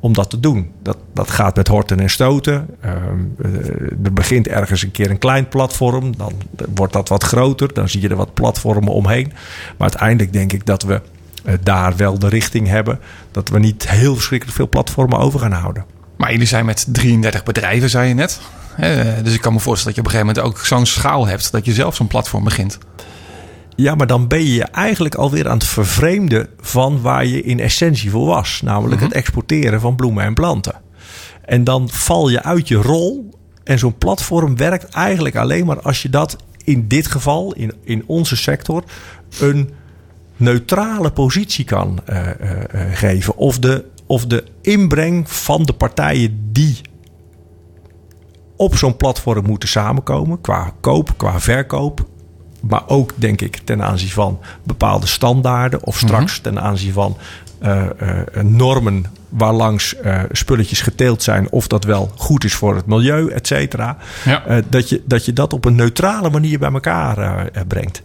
[0.01, 0.71] om dat te doen.
[0.83, 2.66] Dat, dat gaat met horten en stoten.
[2.81, 2.97] Ehm,
[3.42, 6.33] eh, er begint ergens een keer een klein platform, dan
[6.75, 9.33] wordt dat wat groter, dan zie je er wat platformen omheen.
[9.79, 11.01] Maar uiteindelijk denk ik dat we
[11.62, 12.99] daar wel de richting hebben
[13.31, 15.85] dat we niet heel verschrikkelijk veel platformen over gaan houden.
[16.22, 18.40] Maar jullie zijn met 33 bedrijven, zei je net.
[19.22, 21.52] Dus ik kan me voorstellen dat je op een gegeven moment ook zo'n schaal hebt
[21.52, 22.78] dat je zelf zo'n platform begint.
[23.76, 28.11] Ja, maar dan ben je eigenlijk alweer aan het vervreemden van waar je in essentie
[28.11, 28.61] voor was.
[28.64, 30.74] Namelijk het exporteren van bloemen en planten.
[31.44, 33.38] En dan val je uit je rol.
[33.64, 38.04] En zo'n platform werkt eigenlijk alleen maar als je dat in dit geval, in, in
[38.06, 38.85] onze sector,
[39.40, 39.70] een
[40.37, 43.37] neutrale positie kan eh, eh, eh, geven.
[43.37, 46.81] Of de, of de inbreng van de partijen die
[48.57, 50.40] op zo'n platform moeten samenkomen.
[50.40, 52.07] Qua koop, qua verkoop.
[52.61, 55.85] Maar ook, denk ik, ten aanzien van bepaalde standaarden.
[55.85, 57.16] Of straks ten aanzien van
[57.59, 61.51] eh, eh, normen waarlangs eh, spulletjes geteeld zijn.
[61.51, 63.96] Of dat wel goed is voor het milieu, et cetera.
[64.25, 64.62] Ja.
[64.68, 68.03] Dat, je, dat je dat op een neutrale manier bij elkaar brengt.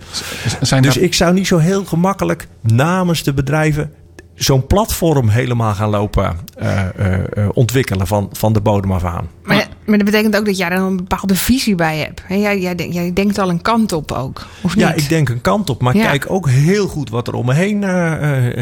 [0.61, 3.93] Zijn Dus ik zou niet zo heel gemakkelijk namens de bedrijven
[4.37, 9.27] zo'n platform helemaal gaan lopen eh, eh, eh, ontwikkelen van, van de bodem af aan.
[9.43, 12.21] Maar, maar dat betekent ook dat jij er een bepaalde visie bij hebt.
[12.25, 14.85] Hè, Jij, jij, denk- jij denkt al een kant op ook, of niet?
[14.85, 16.05] Ja, ik denk een kant op, maar Ja.
[16.05, 17.83] kijk ook heel goed wat er om me heen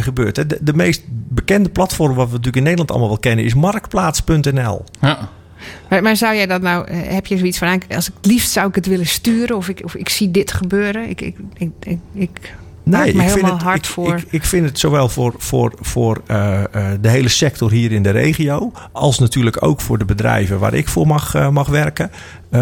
[0.04, 0.36] gebeurt.
[0.36, 0.46] hè.
[0.48, 4.84] De, de meest bekende platform wat we natuurlijk in Nederland allemaal wel kennen is marktplaats.nl.
[5.02, 5.30] Ja.
[5.90, 8.52] Maar, maar zou jij dat nou, heb je zoiets van, ah, als ik het liefst
[8.52, 11.10] zou ik het willen sturen of ik, of ik zie dit gebeuren?
[11.10, 12.56] Ik, ik, ik, ik,
[12.86, 14.16] ik maak me helemaal hard ik, voor.
[14.16, 16.68] Ik, ik vind het zowel voor, voor, voor eh, eh,
[17.02, 20.88] de hele sector hier in de regio, als natuurlijk ook voor de bedrijven waar ik
[20.88, 22.12] voor mag, eh, mag werken,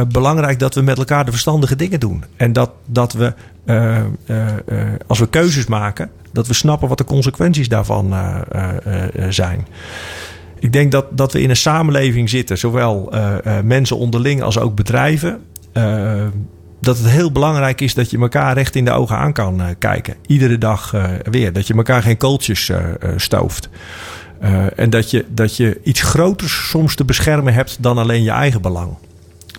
[0.07, 2.23] belangrijk dat we met elkaar de verstandige dingen doen.
[2.37, 3.33] En dat, dat we,
[5.07, 8.13] als we keuzes maken, dat we snappen wat de consequenties daarvan
[9.29, 9.67] zijn.
[10.59, 13.13] Ik denk dat, dat we in een samenleving zitten, zowel
[13.63, 15.41] mensen onderling als ook bedrijven.
[16.83, 19.67] Dat het heel belangrijk is dat je elkaar recht in de ogen aan kan eh,
[19.77, 20.15] kijken.
[20.27, 21.53] Iedere dag eh, weer.
[21.53, 22.79] Dat je elkaar geen kooltjes eh,
[23.15, 23.69] stooft.
[24.75, 28.61] En dat je, dat je iets groters soms te beschermen hebt dan alleen je eigen
[28.61, 28.93] belang.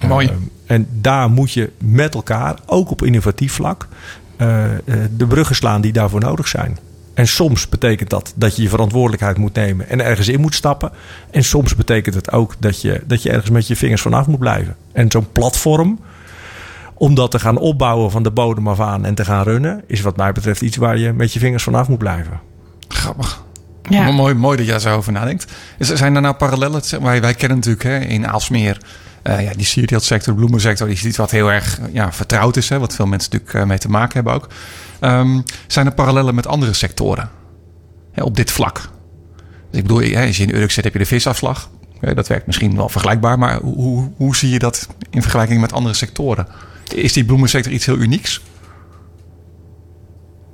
[0.06, 0.30] Mooi.
[0.66, 3.88] En daar moet je met elkaar, ook op innovatief vlak,
[5.16, 6.78] de bruggen slaan die daarvoor nodig zijn.
[7.14, 10.90] En soms betekent dat dat je je verantwoordelijkheid moet nemen en ergens in moet stappen.
[11.30, 14.38] En soms betekent het ook dat je, dat je ergens met je vingers vanaf moet
[14.38, 14.76] blijven.
[14.92, 15.98] En zo'n platform,
[16.94, 20.00] om dat te gaan opbouwen van de bodem af aan en te gaan runnen, is
[20.00, 22.40] wat mij betreft iets waar je met je vingers vanaf moet blijven.
[22.88, 23.42] Grappig.
[23.88, 24.10] Ja.
[24.10, 25.52] Mooi, mooi dat jij zo over nadenkt.
[25.78, 26.82] Zijn er nou parallellen?
[27.00, 28.78] Maar, wij kennen natuurlijk hè, in Aalsmeer
[29.22, 30.86] eh, ja, die sierteeltsector, de bloemensector.
[30.86, 32.68] Die is iets wat heel erg ja, vertrouwd is.
[32.68, 34.48] Hè, wat veel mensen natuurlijk eh, mee te maken hebben ook.
[35.00, 37.30] Ehm, zijn er parallellen met andere sectoren
[38.12, 38.74] hè, op dit vlak?
[39.70, 41.70] Dus ik bedoel, hè, als je in Urk zit, heb je de visafslag.
[42.14, 43.38] Dat werkt misschien wel vergelijkbaar.
[43.38, 46.46] Maar hoe, hoe, hoe zie je dat in vergelijking met andere sectoren?
[46.94, 48.40] Is die bloemensector iets heel unieks?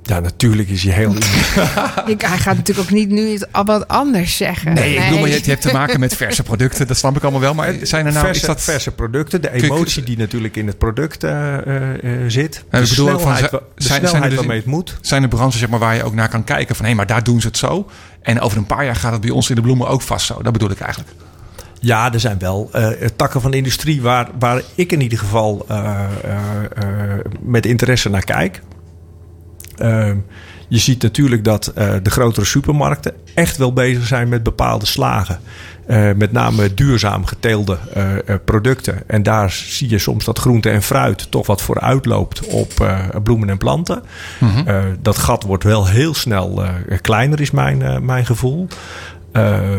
[0.03, 1.13] Ja, natuurlijk is je heel.
[2.13, 4.73] Ik, hij gaat natuurlijk ook niet nu wat anders zeggen.
[4.73, 6.87] Nee, ik bedoel, maar je, je hebt te maken met verse producten.
[6.87, 7.53] Dat snap ik allemaal wel.
[7.53, 8.25] Maar zijn er nou...
[8.25, 12.29] verse, is dat, verse producten, de emotie die natuurlijk in het product eh, eh, eh,
[12.29, 12.63] zit.
[12.71, 14.97] Ja, de ik bedoel ook van, zijn- zijn- zijn er dus waarmee in- het moet.
[15.01, 17.23] zijn er branches zeg maar, waar je ook naar kan kijken van hé, maar daar
[17.23, 17.89] doen ze het zo.
[18.21, 20.41] En over een paar jaar gaat het bij ons in de bloemen ook vast zo.
[20.41, 21.11] Dat bedoel ik eigenlijk.
[21.83, 25.65] Ja, er zijn wel eh, takken van de industrie waar, waar ik in ieder geval
[25.67, 28.61] eh, eh, met interesse naar kijk.
[29.77, 30.17] Ehm,
[30.67, 31.71] je ziet natuurlijk dat
[32.03, 35.39] de grotere supermarkten echt wel bezig zijn met bepaalde slagen.
[36.15, 37.77] Met name duurzaam geteelde
[38.45, 39.09] producten.
[39.09, 43.49] En daar zie je soms dat groente en fruit toch wat vooruit loopt op bloemen
[43.49, 44.03] en planten.
[44.65, 46.63] Eh, dat gat wordt wel heel snel
[47.01, 48.67] kleiner, is mijn, mijn gevoel.
[49.31, 49.69] Eh,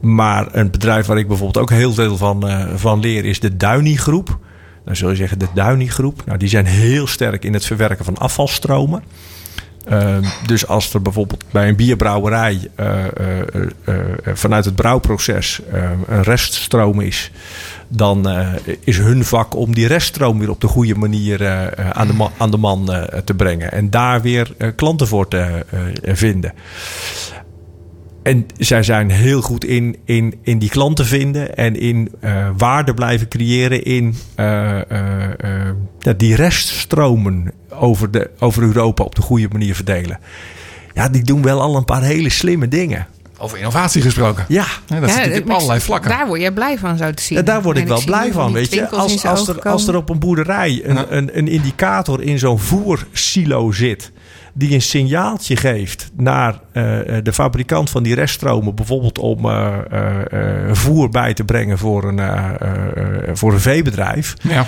[0.00, 3.56] maar een bedrijf waar ik bijvoorbeeld ook heel veel van, eh, van leer is de
[3.56, 4.38] Duini Groep.
[4.84, 6.22] Dan zul je zeggen de Duini Groep.
[6.26, 9.02] Nou, die zijn heel sterk in het verwerken van afvalstromen.
[9.84, 13.94] Eh, dus als er bijvoorbeeld bij een bierbrouwerij eh, eh,
[14.34, 15.60] vanuit het brouwproces
[16.06, 17.30] een reststroom is,
[17.88, 18.28] dan
[18.84, 21.48] is hun vak om die reststroom weer op de goede manier
[21.92, 22.86] aan, de man, aan de man
[23.24, 23.72] te brengen.
[23.72, 25.64] En daar weer klanten voor te
[26.02, 26.52] vinden.
[28.22, 32.94] En zij zijn heel goed in, in, in die klanten vinden en in eh, waarde
[32.94, 39.22] blijven creëren in eh, eh, eh, ja, die reststromen over, de, over Europa op de
[39.22, 40.18] goede manier verdelen.
[40.94, 43.06] Ja, die doen wel al een paar hele slimme dingen.
[43.38, 44.44] Over innovatie gesproken.
[44.48, 46.10] Ja, Ja, dat zit natuurlijk op allerlei vlakken.
[46.10, 47.38] Daar word je blij van, zo te zien.
[47.38, 48.88] Ja, daar word ik En wel blij van, weet je.
[48.88, 51.06] Als, als, er, als er op een boerderij een, Ja.
[51.08, 54.12] een, een indicator in zo'n voersilo zit...
[54.54, 58.74] die een signaaltje geeft naar eh, eh, de fabrikant van die reststromen...
[58.74, 59.78] bijvoorbeeld om eh,
[60.72, 62.20] voer bij te brengen voor een,
[63.36, 64.34] voor een veebedrijf...
[64.42, 64.66] Ja.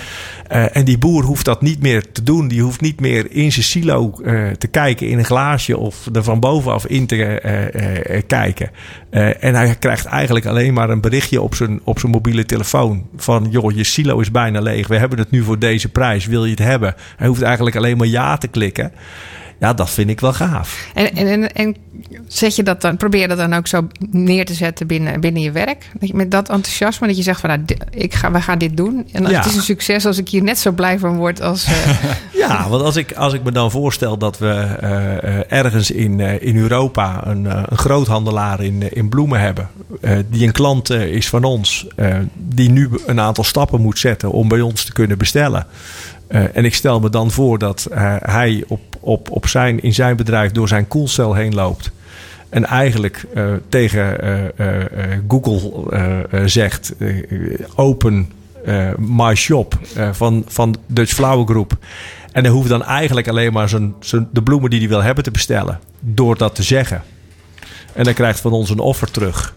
[0.71, 2.47] En die boer hoeft dat niet meer te doen.
[2.47, 4.11] Die hoeft niet meer in zijn silo
[4.57, 8.71] te kijken in een glaasje of er van bovenaf in te kijken.
[9.39, 13.07] En hij krijgt eigenlijk alleen maar een berichtje op zijn, op zijn mobiele telefoon.
[13.15, 14.87] Van joh, je silo is bijna leeg.
[14.87, 16.25] We hebben het nu voor deze prijs.
[16.25, 16.95] Wil je het hebben?
[17.17, 18.91] Hij hoeft eigenlijk alleen maar ja te klikken.
[19.63, 20.87] Ja, dat vind ik wel gaaf.
[20.93, 21.75] En, en, en, en
[22.27, 25.41] zet je dat dan, probeer je dat dan ook zo neer te zetten binnen, binnen
[25.41, 25.89] je werk?
[25.99, 28.77] Dat je met dat enthousiasme dat je zegt van nou, ik ga, we gaan dit
[28.77, 29.07] doen.
[29.11, 29.37] En Ja.
[29.37, 31.65] het is een succes als ik hier net zo blij van word als.
[31.65, 32.03] eh,
[32.47, 36.41] Ja, want als ik, als ik me dan voorstel dat we eh, ergens in, eh,
[36.41, 39.69] in Europa een, een groothandelaar in, in bloemen hebben,
[40.29, 41.87] die een klant is van ons,
[42.35, 45.65] die nu een aantal stappen moet zetten om bij ons te kunnen bestellen.
[46.27, 47.87] En ik stel me dan voor dat
[48.23, 51.91] hij op, op, op zijn, in zijn bedrijf door zijn koelcel heen loopt.
[52.53, 56.93] En eigenlijk eh, tegen eh, eh, Google zegt:
[57.75, 58.31] open
[58.97, 59.79] my shop
[60.11, 61.77] van, van Dutch Flower Group.
[62.31, 65.23] En hij hoeft dan eigenlijk alleen maar zijn, zijn, de bloemen die hij wil hebben
[65.23, 65.79] te bestellen.
[65.99, 67.03] Door dat te zeggen.
[67.93, 69.55] En hij krijgt van ons een offer terug.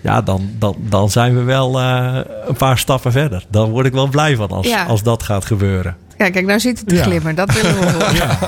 [0.00, 3.44] Ja, dan, dan, dan zijn we wel een paar stappen verder.
[3.48, 4.84] Dan word ik wel blij van als, Ja.
[4.84, 5.96] als dat gaat gebeuren.
[6.18, 7.02] Ja, kijk, nou zit het te Ja.
[7.02, 7.34] glimmen.
[7.34, 8.38] Dat willen we horen.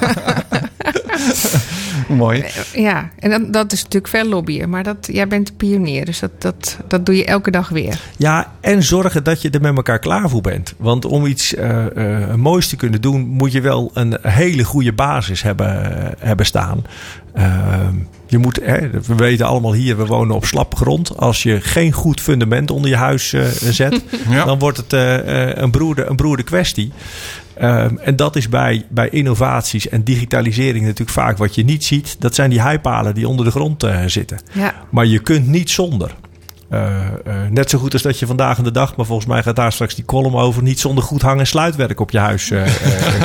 [2.17, 2.45] Mooi.
[2.75, 4.69] Ja, en dat, dat is natuurlijk veel lobbyen.
[4.71, 8.01] Maar dat, jij bent de pionier, dus dat, dat, dat doe je elke dag weer.
[8.17, 10.75] Ja, en zorgen dat je er met elkaar klaar voor bent.
[10.77, 14.93] Want om iets eh, eh, moois te kunnen doen, moet je wel een hele goede
[14.93, 16.85] basis hebben, eh, hebben staan.
[18.27, 21.17] Je moet, hè, we weten allemaal hier, we wonen op slappe grond.
[21.17, 24.45] Als je geen goed fundament onder je huis eh, zet, Ja.
[24.45, 26.93] dan wordt het een, broerde, een broerde kwestie.
[27.57, 32.17] Ehm, en dat is bij, bij innovaties en digitalisering natuurlijk vaak wat je niet ziet.
[32.19, 34.39] Dat zijn die heipalen die onder de grond eh, zitten.
[34.53, 36.15] Ja, Maar je kunt niet zonder.
[36.69, 39.43] Eh, eh, net zo goed als dat je vandaag in de dag, maar volgens mij
[39.43, 42.51] gaat daar straks die column over, niet zonder goed hang- en sluitwerk op je huis
[42.51, 42.63] eh,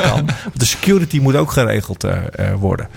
[0.10, 0.26] kan.
[0.26, 2.08] Want de security moet ook geregeld
[2.60, 2.88] worden.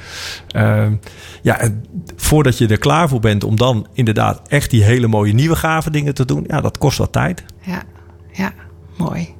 [0.48, 0.94] Ehm,
[1.42, 1.68] ja,
[2.16, 5.90] voordat je er klaar voor bent om dan inderdaad echt die hele mooie nieuwe gave
[5.90, 7.44] dingen te doen, ja, dat kost wat tijd.
[7.60, 7.82] ja,
[8.32, 8.52] ja,
[8.96, 9.34] mooi.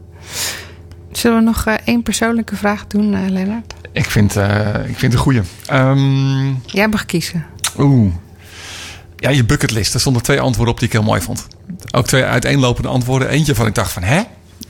[1.25, 3.75] Zullen we nog eh, één persoonlijke vraag doen, eh Lennart?
[3.93, 5.41] Ik vind, eh, ik vind het een goeie.
[5.67, 7.47] Ehm, Jij mag kiezen.
[7.79, 8.13] Oeh.
[9.17, 9.95] Ja, je bucketlist.
[9.95, 11.47] Er stonden twee antwoorden op die ik heel mooi vond.
[11.91, 13.29] Ook twee uiteenlopende antwoorden.
[13.29, 14.23] Eentje van ik dacht van hè?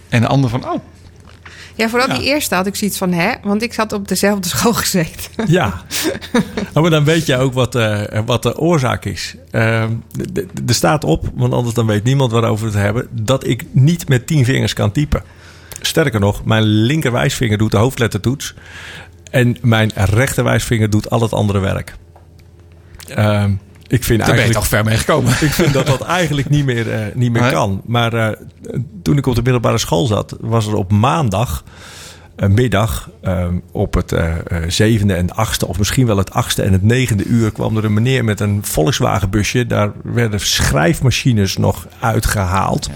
[0.09, 0.81] En de andere van oh.
[1.75, 2.14] Ja, vooral Ja.
[2.14, 5.31] die eerste had ik zoiets van hè, want ik zat op dezelfde school gezeten.
[5.47, 5.83] Ja,
[6.75, 9.35] Oh, maar dan weet je ook wat, eh, wat de oorzaak is.
[9.51, 9.90] Ehm,
[10.33, 14.09] d- er staat op, want anders dan weet niemand waarover het hebben, dat ik niet
[14.09, 15.23] met tien vingers kan typen.
[15.87, 18.55] Sterker nog, mijn linkerwijsvinger doet de hoofdlettertoets.
[19.31, 21.97] En mijn rechterwijsvinger doet al het andere werk.
[23.09, 23.53] Ehm,
[23.87, 25.33] ik vind Daar ben je toch ver mee gekomen.
[25.40, 27.83] Ik vind dat dat eigenlijk niet meer, eh, niet meer kan.
[27.85, 28.37] Maar eh,
[29.03, 31.64] toen ik op de middelbare school zat, was er op maandag
[32.37, 36.62] een middag ehm, op het eh, eh, zevende en achtste, of misschien wel het achtste
[36.62, 39.66] en het negende uur, kwam er een meneer met een Volkswagenbusje.
[39.66, 42.90] Daar werden schrijfmachines nog uitgehaald.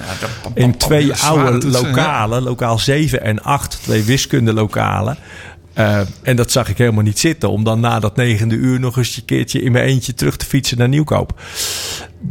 [0.54, 5.16] In twee oude lokalen, lokaal 7 en 8, twee wiskundelokalen.
[5.78, 7.50] Eh, en dat zag ik helemaal niet zitten.
[7.50, 10.46] Om dan na dat negende uur nog eens een keertje in mijn eentje terug te
[10.46, 11.40] fietsen naar Nieuwkoop.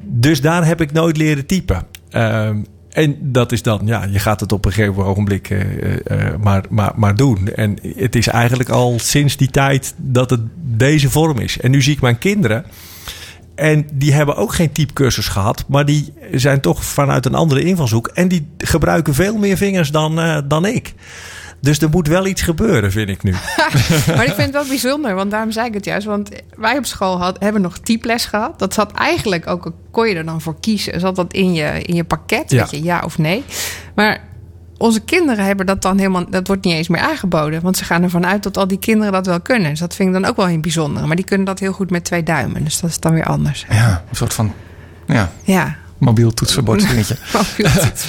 [0.04, 1.88] Dus daar heb ik nooit leren typen.
[2.10, 2.62] Ehm,
[2.98, 6.66] en dat is dan, ja, je gaat het op een gegeven ogenblik eh, eh, maar,
[6.70, 7.48] maar, maar doen.
[7.48, 11.60] En het is eigenlijk al sinds die tijd dat het deze vorm is.
[11.60, 12.66] En nu zie ik mijn kinderen.
[13.56, 15.66] En die hebben ook geen typecursus gehad.
[15.68, 18.08] Maar die zijn toch vanuit een andere invalshoek.
[18.08, 20.94] En die gebruiken veel meer vingers dan, eh, dan ik.
[21.62, 23.32] Dus er moet wel iets gebeuren, vind ik nu.
[24.16, 26.06] maar ik vind het wel bijzonder, want daarom zei ik het juist.
[26.06, 28.60] Want wij op school had, hebben nog typles gehad.
[28.60, 31.00] Dat zat eigenlijk ook, kon je er dan voor kiezen.
[31.00, 32.62] Zat dat in je, in je pakket, Ja.
[32.62, 33.44] weet je, ja of nee.
[33.96, 34.20] Maar
[34.78, 37.62] onze kinderen hebben dat dan helemaal, dat wordt niet eens meer aangeboden.
[37.62, 39.70] Want ze gaan ervan uit dat al die kinderen dat wel kunnen.
[39.70, 41.08] Dus dat vind ik dan ook wel een bijzondere.
[41.08, 42.64] Maar die kunnen dat heel goed met twee duimen.
[42.64, 43.66] Dus dat is dan weer anders.
[43.70, 44.54] Ja, een soort van
[45.08, 45.76] ja, Ja.
[45.98, 47.16] Mobiel toetsenbord dingetje.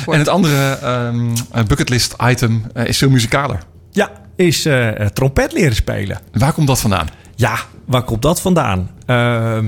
[0.07, 3.59] en het andere ehm, eh, bucketlist item eh, is veel muzikaler.
[3.91, 6.19] Ja, is eh, trompet leren spelen.
[6.33, 7.09] Waar komt dat vandaan?
[7.35, 8.91] Ja, waar komt dat vandaan?
[9.07, 9.67] Ehm,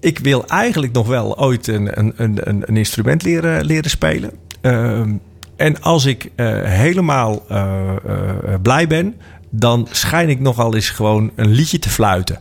[0.00, 4.30] ik wil eigenlijk nog wel ooit een, een, een, een- een instrument leren, leren spelen.
[4.60, 5.12] Ehm,
[5.56, 9.14] en als ik eh, helemaal eh, eh, blij ben,
[9.50, 12.38] dan schijn ik nogal eens gewoon een liedje te fluiten.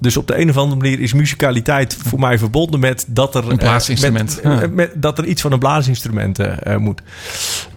[0.00, 3.50] Dus op de een of andere manier is muzikaliteit voor mij verbonden met dat er
[3.50, 4.40] Een blaasinstrument.
[4.40, 4.66] eh, met- Ja.
[4.74, 7.00] met- dat er iets van een blaasinstrument eh, eh, moet.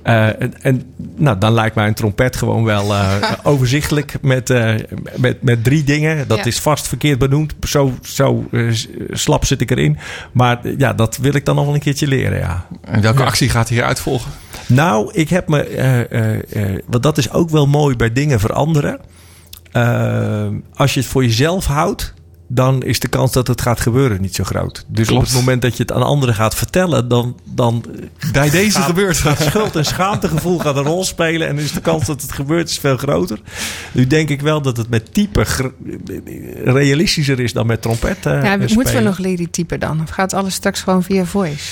[0.01, 0.83] Eh, en en
[1.15, 4.73] nou, dan lijkt mij een trompet gewoon wel eh, overzichtelijk met, eh,
[5.17, 6.27] met, met drie dingen.
[6.27, 6.43] Dat Ja.
[6.45, 7.53] is vast verkeerd benoemd.
[7.67, 8.67] Zo, zo eh,
[9.11, 9.97] slap zit ik erin.
[10.31, 12.65] Maar eh, ja, dat wil ik dan nog wel een keertje leren, ja.
[12.81, 14.31] En welke actie gaat hier uitvolgen?
[14.67, 15.63] Nou, ik heb me.
[15.63, 16.39] eh, eh,
[16.73, 18.99] eh, want dat is ook wel mooi bij dingen veranderen.
[19.71, 22.13] Eh, als je het voor jezelf houdt,
[22.53, 24.85] dan is de kans dat het gaat gebeuren niet zo groot.
[24.87, 25.21] Dus Klopt.
[25.21, 27.85] op het moment dat je het aan anderen gaat vertellen, dan, dan
[28.31, 31.47] Bij deze gaat, gebeurt gaat schuld- en schaamtegevoel gaat een rol spelen.
[31.47, 33.39] En dan is de kans dat het gebeurt is veel groter.
[33.91, 35.45] Nu denk ik wel dat het met type
[36.63, 38.25] realistischer is dan met trompet.
[38.25, 40.01] eh, Ja, moeten we nog leren typen dan?
[40.01, 41.71] Of gaat alles straks gewoon via voice?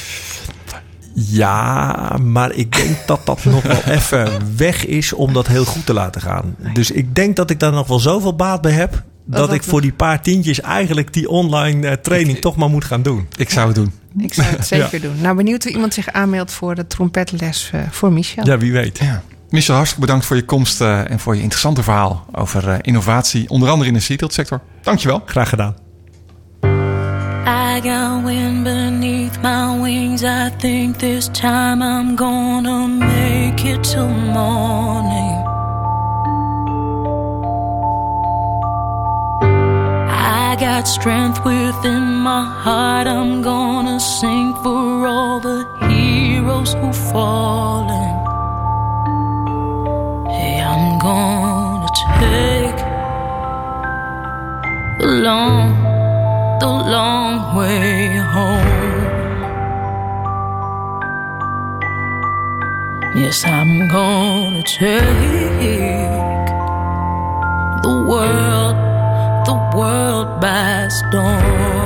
[1.13, 4.27] Ja, maar ik denk dat dat nog wel even
[4.57, 6.55] weg is om dat heel goed te laten gaan.
[6.73, 9.03] Dus ik denk dat ik daar nog wel zoveel baat bij heb.
[9.25, 12.85] Dat dat ik voor die paar tientjes eigenlijk die online eh, training toch maar moet
[12.85, 13.27] gaan doen.
[13.37, 13.93] Ik zou het doen.
[14.17, 15.21] Ik zou het zeker doen.
[15.21, 18.45] Nou, benieuwd of iemand zich aanmeldt voor de trompetles eh, voor Michel.
[18.45, 18.97] Ja, wie weet.
[18.97, 19.23] Ja.
[19.51, 23.49] Michel, hartstikke bedankt voor je komst eh, en voor je interessante verhaal over eh, innovatie,
[23.49, 24.61] onder andere in de seatbelt sector.
[24.81, 25.21] Dankjewel.
[25.25, 25.75] Graag gedaan.
[26.63, 30.21] I got wind beneath my wings.
[30.21, 35.40] I think this time I'm gonna make it till morning.
[40.51, 43.07] I got strength within my heart.
[43.07, 48.11] I'm gonna sing for all the heroes who've fallen.
[50.29, 51.87] Hey, I'm gonna
[52.19, 52.79] take
[54.99, 55.71] the long
[56.59, 59.01] the long way home.
[63.15, 66.47] Yes, I'm gonna take
[67.87, 68.75] the world,
[69.45, 71.80] the world by storm.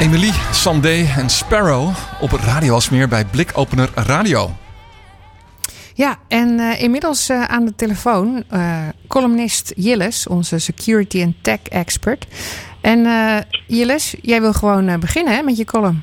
[0.00, 1.88] Emily, Sandé en Sparrow
[2.20, 4.50] op Radio Alsmeer bij Blikopener Radio.
[5.94, 11.62] Ja, en eh, inmiddels eh, aan de telefoon eh, columnist Jilles, onze security en tech
[11.62, 12.26] expert.
[12.80, 16.02] En eh Jilles, jij wil gewoon beginnen hè, met je column.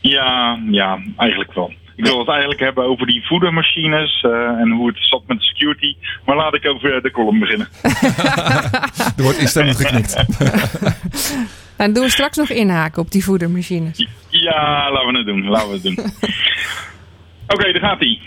[0.00, 1.72] Ja, ja, eigenlijk wel.
[1.98, 5.44] Ik wil het eigenlijk hebben over die voedermachines eh, en hoe het zat met de
[5.44, 5.96] security.
[6.24, 7.68] Maar laat ik over de column beginnen.
[9.16, 10.16] Er wordt instemmend geknikt.
[11.78, 14.06] En doen we straks nog inhaken op die voedermachines.
[14.28, 15.48] Ja, laten we het doen.
[15.48, 15.98] Laten we het doen.
[17.54, 18.20] Oké, daar gaat hij.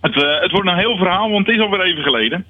[0.00, 2.44] Het, eh, het wordt een heel verhaal, want het is alweer even geleden.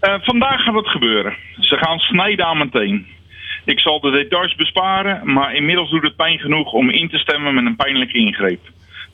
[0.00, 1.36] Eh, vandaag gaat het gebeuren.
[1.60, 3.06] Ze gaan snijden aan mijn teen.
[3.64, 7.54] Ik zal de details besparen, maar inmiddels doet het pijn genoeg om in te stemmen
[7.54, 8.60] met een pijnlijke ingreep.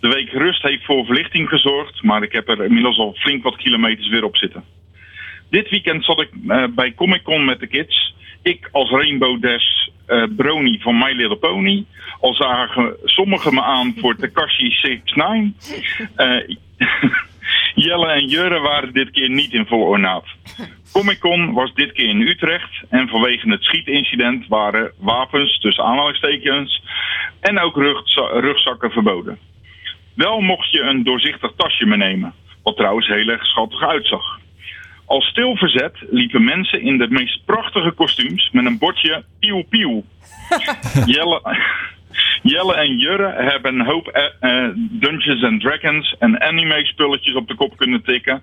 [0.01, 3.57] De week rust heeft voor verlichting gezorgd, maar ik heb er inmiddels al flink wat
[3.57, 4.65] kilometers weer op zitten.
[5.51, 8.15] Dit weekend zat ik eh, bij Comic Con met de kids.
[8.43, 11.85] Ik als Rainbow Dash eh Brony van My Little Pony.
[12.21, 16.01] Al zagen sommigen me aan voor Takashi 69.
[16.17, 16.57] Eh
[17.75, 20.25] Jelle en Jurre waren dit keer niet in vol ornaat.
[20.93, 26.83] Comic Con was dit keer in Utrecht en vanwege het schietincident waren wapens, tussen aanhalingstekens,
[27.41, 29.39] en ook rugza- rugzakken verboden.
[30.15, 32.35] Wel mocht je een doorzichtig tasje meenemen.
[32.63, 34.39] Wat trouwens heel erg schattig uitzag.
[35.13, 40.05] Als stil verzet liepen mensen in de meest prachtige kostuums met een bordje pieuw pieuw.
[41.15, 41.57] Jelle,
[42.43, 47.55] Jelle en Jurre hebben een hoop eh, Dungeons and Dragons en anime spulletjes op de
[47.55, 48.43] kop kunnen tikken.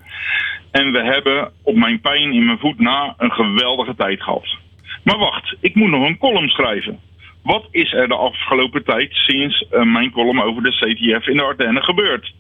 [0.71, 4.57] En we hebben op mijn pijn in mijn voet na een geweldige tijd gehad.
[5.03, 6.99] Maar wacht, ik moet nog een column schrijven.
[7.43, 11.43] Wat is er de afgelopen tijd sinds eh, mijn column over de CTF in de
[11.43, 12.33] Ardennen gebeurd?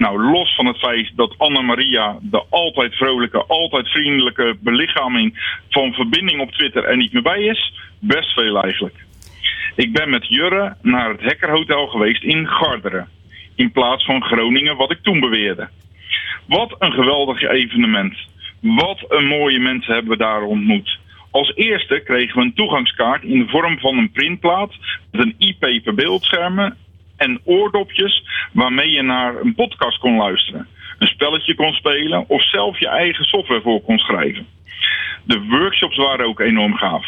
[0.00, 6.40] Nou, los van het feit dat Anna-Maria, de altijd vrolijke, altijd vriendelijke belichaming van verbinding
[6.40, 8.94] op Twitter er niet meer bij is, best veel eigenlijk.
[9.74, 13.08] Ik ben met Jurre naar het Hekkerhotel geweest in Garderen,
[13.54, 15.68] in plaats van Groningen, wat ik toen beweerde.
[16.46, 18.16] Wat een geweldig evenement.
[18.60, 20.98] Wat een mooie mensen hebben we daar ontmoet.
[21.30, 24.72] Als eerste kregen we een toegangskaart in de vorm van een printplaat
[25.10, 26.76] met een IP per beeldschermen
[27.20, 30.66] en oordopjes waarmee je naar een podcast kon luisteren,
[30.98, 34.46] een spelletje kon spelen of zelf je eigen software voor kon schrijven.
[35.24, 37.06] De workshops waren ook enorm gaaf.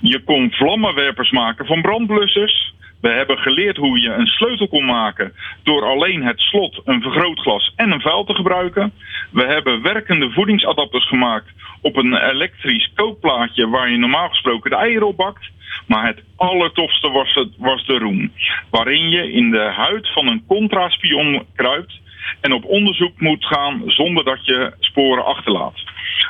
[0.00, 2.73] Je kon vlammenwerpers maken van brandblussers.
[3.04, 5.32] We hebben geleerd hoe je een sleutel kon maken
[5.62, 8.92] door alleen het slot, een vergrootglas en een vuil te gebruiken.
[9.30, 11.48] We hebben werkende voedingsadapters gemaakt
[11.80, 15.50] op een elektrisch kookplaatje waar je normaal gesproken de eieren op bakt.
[15.86, 18.32] Maar het allertofste was, het, was de roem,
[18.70, 22.00] waarin je in de huid van een contraspion kruipt
[22.40, 25.82] en op onderzoek moet gaan zonder dat je sporen achterlaat.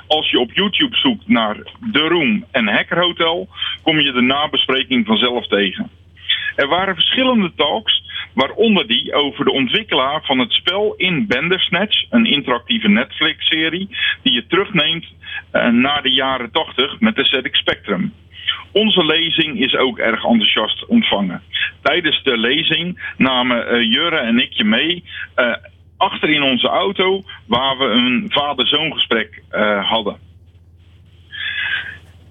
[0.07, 1.57] Als je op YouTube zoekt naar
[1.93, 3.49] De Room en Hackerhotel,
[3.83, 5.91] kom je de nabespreking vanzelf tegen.
[6.55, 8.03] Er waren verschillende talks,
[8.35, 13.89] waaronder die over de ontwikkelaar van het spel in Bandersnatch, een interactieve Netflix-serie
[14.23, 15.05] die je terugneemt
[15.53, 18.13] uh, naar de jaren 80 met de ZX Spectrum.
[18.73, 21.43] Onze lezing is ook erg enthousiast ontvangen.
[21.83, 25.05] Tijdens de lezing namen uh, Jurre en ik je mee
[25.37, 25.55] uh,
[25.97, 29.43] achter in onze auto waar we een vader-zoon gesprek
[29.81, 30.17] hadden.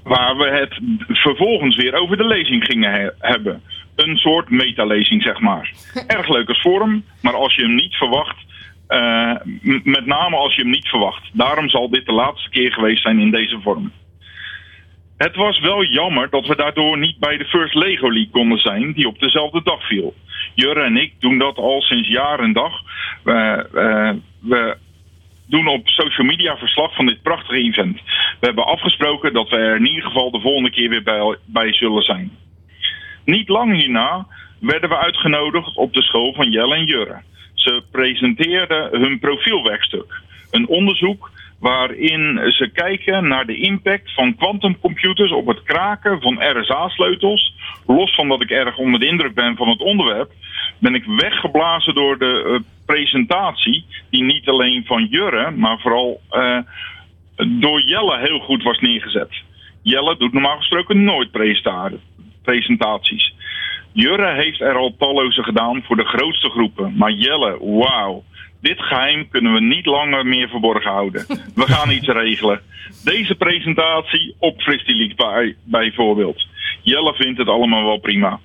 [0.04, 3.62] Waar we het vervolgens weer over de lezing gingen he hebben.
[3.96, 5.72] Een soort metalezing, zeg maar.
[6.08, 8.38] Erg leuk als vorm, maar als je hem niet verwacht,
[8.90, 9.36] uh,
[9.84, 11.30] met name als je hem niet verwacht.
[11.34, 13.92] Daarom zal dit de laatste keer geweest zijn in deze vorm.
[15.18, 18.94] Het was wel jammer dat we daardoor niet bij de First Lego League konden zijn,
[18.94, 20.14] die op dezelfde dag viel.
[20.54, 22.82] Jurre en ik doen dat al sinds jaar en dag.
[23.26, 24.78] Uh, uh, we
[25.48, 27.96] doen op social media verslag van dit prachtige event.
[28.40, 31.74] We hebben afgesproken dat we er in ieder geval de volgende keer weer bij, bij
[31.74, 32.32] zullen zijn.
[33.26, 34.28] Niet lang hierna
[34.60, 37.22] werden we uitgenodigd op de school van Jelle en Jurre.
[37.54, 40.22] Ze presenteerden hun profielwerkstuk.
[40.52, 47.56] Een onderzoek waarin ze kijken naar de impact van quantumcomputers op het kraken van RSA-sleutels.
[47.88, 50.32] Los van dat ik erg onder de indruk ben van het onderwerp,
[50.78, 56.58] ben ik weggeblazen door de uh, presentatie, die niet alleen van Jurre, maar vooral uh,
[57.38, 59.32] door Jelle heel goed was neergezet.
[59.82, 61.32] Jelle doet normaal gesproken nooit
[62.44, 63.34] presentaties.
[63.92, 68.24] Jurre heeft er al talloze gedaan voor de grootste groepen, maar Jelle, wauw.
[68.62, 71.26] Dit geheim kunnen we niet langer meer verborgen houden.
[71.56, 72.62] We gaan iets regelen.
[73.04, 76.48] Deze presentatie op Fristileaks bij, bijvoorbeeld.
[76.82, 78.40] Jelle vindt het allemaal wel prima.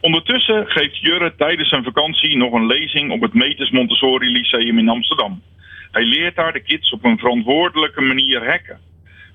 [0.00, 4.88] Ondertussen geeft Jurre tijdens zijn vakantie nog een lezing op het Metis Montessori Lyceum in
[4.88, 5.42] Amsterdam.
[5.90, 8.78] Hij leert daar de kids op een verantwoordelijke manier hacken.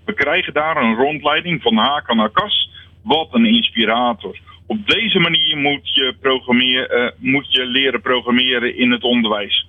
[0.06, 2.70] We krijgen daar een rondleiding van haken naar kas.
[3.04, 4.40] Wat een inspirator.
[4.66, 9.68] Op deze manier moet je, uh, moet je leren programmeren in het onderwijs.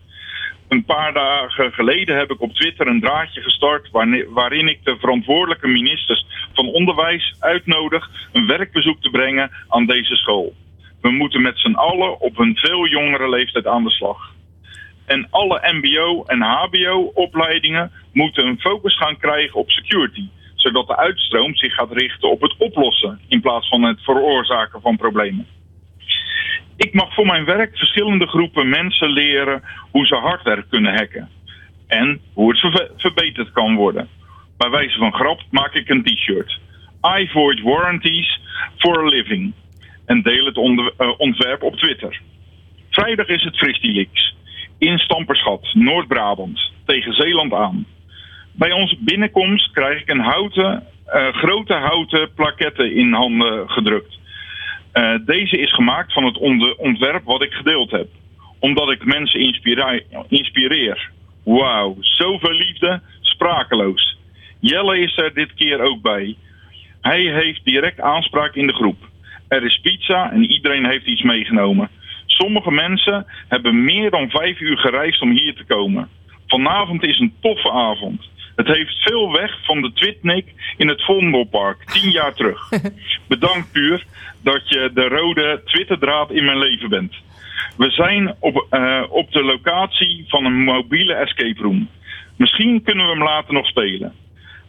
[0.69, 3.91] Een paar dagen geleden heb ik op Twitter een draadje gestart
[4.29, 10.55] waarin ik de verantwoordelijke ministers van onderwijs uitnodig een werkbezoek te brengen aan deze school.
[11.01, 14.35] We moeten met z'n allen op een veel jongere leeftijd aan de slag.
[15.07, 20.29] En alle MBO- en HBO-opleidingen moeten een focus gaan krijgen op security,
[20.63, 24.97] zodat de uitstroom zich gaat richten op het oplossen in plaats van het veroorzaken van
[24.97, 25.47] problemen.
[26.77, 31.29] Ik mag voor mijn werk verschillende groepen mensen leren hoe ze hardware kunnen hacken.
[31.87, 34.09] En hoe het ver verbeterd kan worden.
[34.57, 36.59] Bij wijze van grap maak ik een t-shirt.
[37.19, 38.41] I void warranties
[38.77, 39.53] for a living.
[40.07, 42.21] En deel het uh, ontwerp op Twitter.
[42.91, 44.35] Vrijdag is het Fristileaks.
[44.79, 46.71] In Stamperschat, Noord-Brabant.
[46.85, 47.87] Tegen Zeeland aan.
[48.53, 54.19] Bij onze binnenkomst krijg ik een houten, uh, grote houten plaketten in handen gedrukt.
[54.95, 56.39] Uh, deze is gemaakt van het
[56.77, 58.09] ontwerp wat ik gedeeld heb.
[58.59, 59.41] Omdat ik mensen
[60.29, 61.11] inspireer.
[61.45, 64.19] Wauw, zoveel liefde, sprakeloos.
[64.61, 66.37] Jelle is er dit keer ook bij.
[67.01, 69.09] Hij heeft direct aanspraak in de groep.
[69.49, 71.89] Er is pizza en iedereen heeft iets meegenomen.
[72.27, 76.09] Sommige mensen hebben meer dan vijf uur gereisd om hier te komen.
[76.47, 78.31] Vanavond is een toffe avond.
[78.57, 82.69] Het heeft veel weg van de Twitnik in het Vondelpark, tien jaar terug.
[83.29, 84.05] Bedankt puur
[84.43, 87.15] dat je de rode Twitterdraad in mijn leven bent.
[87.77, 91.89] We zijn op, eh, op de locatie van een mobiele escape room.
[92.37, 94.15] Misschien kunnen we hem later nog spelen.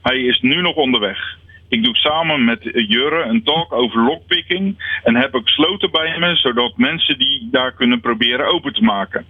[0.02, 1.38] Hij is nu nog onderweg.
[1.68, 6.36] Ik doe samen met Jurre een talk over lockpicking en heb ook sloten bij me,
[6.36, 9.26] zodat mensen die daar kunnen proberen open te maken.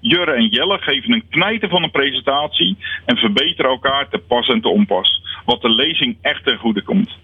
[0.00, 4.60] Jurre en Jelle geven een knijter van een presentatie en verbeteren elkaar te pas en
[4.60, 7.18] te onpas, wat de lezing echt ten goede komt.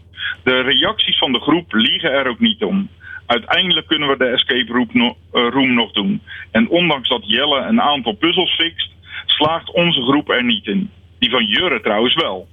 [0.45, 2.89] De reacties van de groep liegen er ook niet om.
[3.27, 6.23] Uiteindelijk kunnen we de escape eh, room nog doen.
[6.51, 8.91] En ondanks dat Jelle een aantal puzzels fixt,
[9.27, 10.91] slaagt onze groep er niet in.
[11.19, 12.49] Die van Jurre trouwens wel.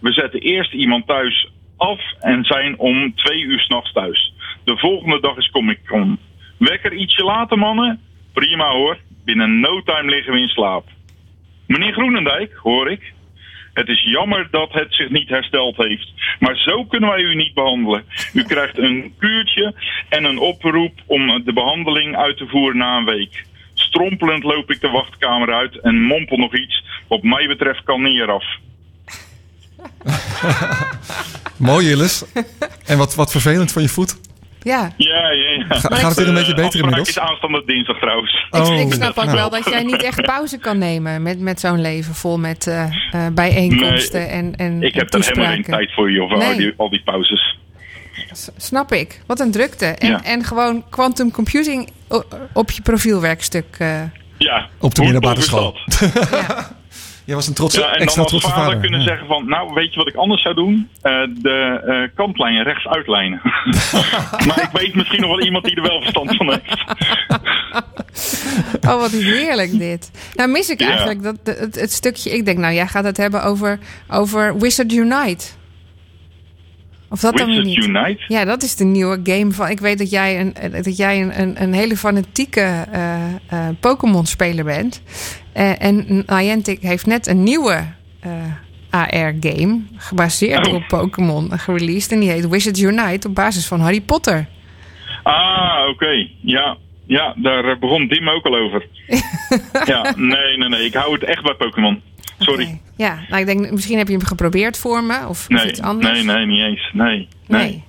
[0.00, 4.32] We zetten eerst iemand thuis af en zijn om twee uur s'nachts thuis.
[4.64, 6.18] De volgende dag is Comic Con.
[6.58, 8.00] Wekker ietsje later, mannen?
[8.32, 8.98] Prima hoor.
[9.24, 10.88] Binnen no time liggen we in slaap.
[11.66, 13.12] Meneer Groenendijk, hoor ik.
[13.72, 16.12] Het is jammer dat het zich niet hersteld heeft.
[16.38, 18.04] Maar zo kunnen wij u niet behandelen.
[18.32, 19.74] U krijgt een kuurtje
[20.08, 23.44] en een oproep om de behandeling uit te voeren na een week.
[23.74, 26.84] Strompelend loop ik de wachtkamer uit en mompel nog iets.
[27.08, 28.44] Wat mij betreft kan niet eraf.
[31.56, 32.24] Mooi, Jillis.
[32.86, 34.16] En wat, wat vervelend voor je voet.
[34.64, 35.64] Ja, Ja, ja, ja.
[35.68, 37.08] Ga- gaat het weer een beetje beter Afspraak inmiddels?
[37.08, 38.46] is aanstaande dinsdag trouwens.
[38.50, 39.36] ik, Oh, ik snap ook nou.
[39.36, 42.82] wel dat jij niet echt pauze kan nemen met, met zo'n leven vol met eh,
[42.84, 46.56] eh, bijeenkomsten Nee, en, en Ik heb er helemaal geen tijd voor, joh, voor al,
[46.56, 47.56] die, al die pauzes.
[48.32, 49.20] S- Snap ik.
[49.26, 49.86] Wat een drukte.
[49.86, 50.24] En, Ja.
[50.24, 51.88] en gewoon quantum computing
[52.52, 53.64] op je profielwerkstuk.
[53.78, 54.00] eh,
[54.38, 55.76] Ja, Op de middelbare school.
[56.30, 56.68] ja.
[57.24, 58.80] Jij was een trotse, Ja, en dan als vader, vader.
[58.80, 59.06] kunnen Ja.
[59.06, 60.88] zeggen van, nou weet je wat ik anders zou doen?
[61.02, 61.12] Eh,
[61.42, 63.40] de eh kantlijn rechts uitlijnen.
[64.46, 66.84] maar ik weet misschien nog wel iemand die er wel verstand van heeft.
[68.88, 70.10] Oh, wat heerlijk dit.
[70.34, 70.88] Nou mis ik Ja.
[70.88, 72.30] eigenlijk dat, het, het stukje...
[72.30, 75.44] Ik denk, nou, jij gaat het hebben over, over Wizard Unite.
[77.08, 77.76] Of dat dan niet?
[77.84, 78.18] Unite?
[78.28, 79.68] Ja, dat is de nieuwe game van...
[79.68, 83.14] Ik weet dat jij een, dat jij een, een, een hele fanatieke eh,
[83.48, 85.02] eh, Pokémon-speler bent.
[85.54, 87.84] Eh, en Niantic heeft net een nieuwe
[88.20, 88.30] eh,
[88.90, 89.80] AR-game...
[89.96, 90.74] gebaseerd Oh.
[90.74, 92.12] op Pokémon gereleased.
[92.12, 94.46] En die heet Wizards Unite op basis van Harry Potter.
[95.22, 96.28] Ah, oké.
[96.40, 96.76] Ja.
[97.06, 98.86] ja, daar eh, begon Dim ook al over.
[99.92, 100.84] ja, nee, nee, nee.
[100.84, 102.02] Ik hou het echt bij Pokémon.
[102.38, 102.80] Sorry.
[102.96, 105.28] Ja, nou, ik denk, misschien heb je hem geprobeerd voor me.
[105.28, 106.12] Of, iets anders.
[106.12, 106.90] nee, nee, niet eens.
[106.92, 107.62] Nee, nee.
[107.62, 107.84] Nee.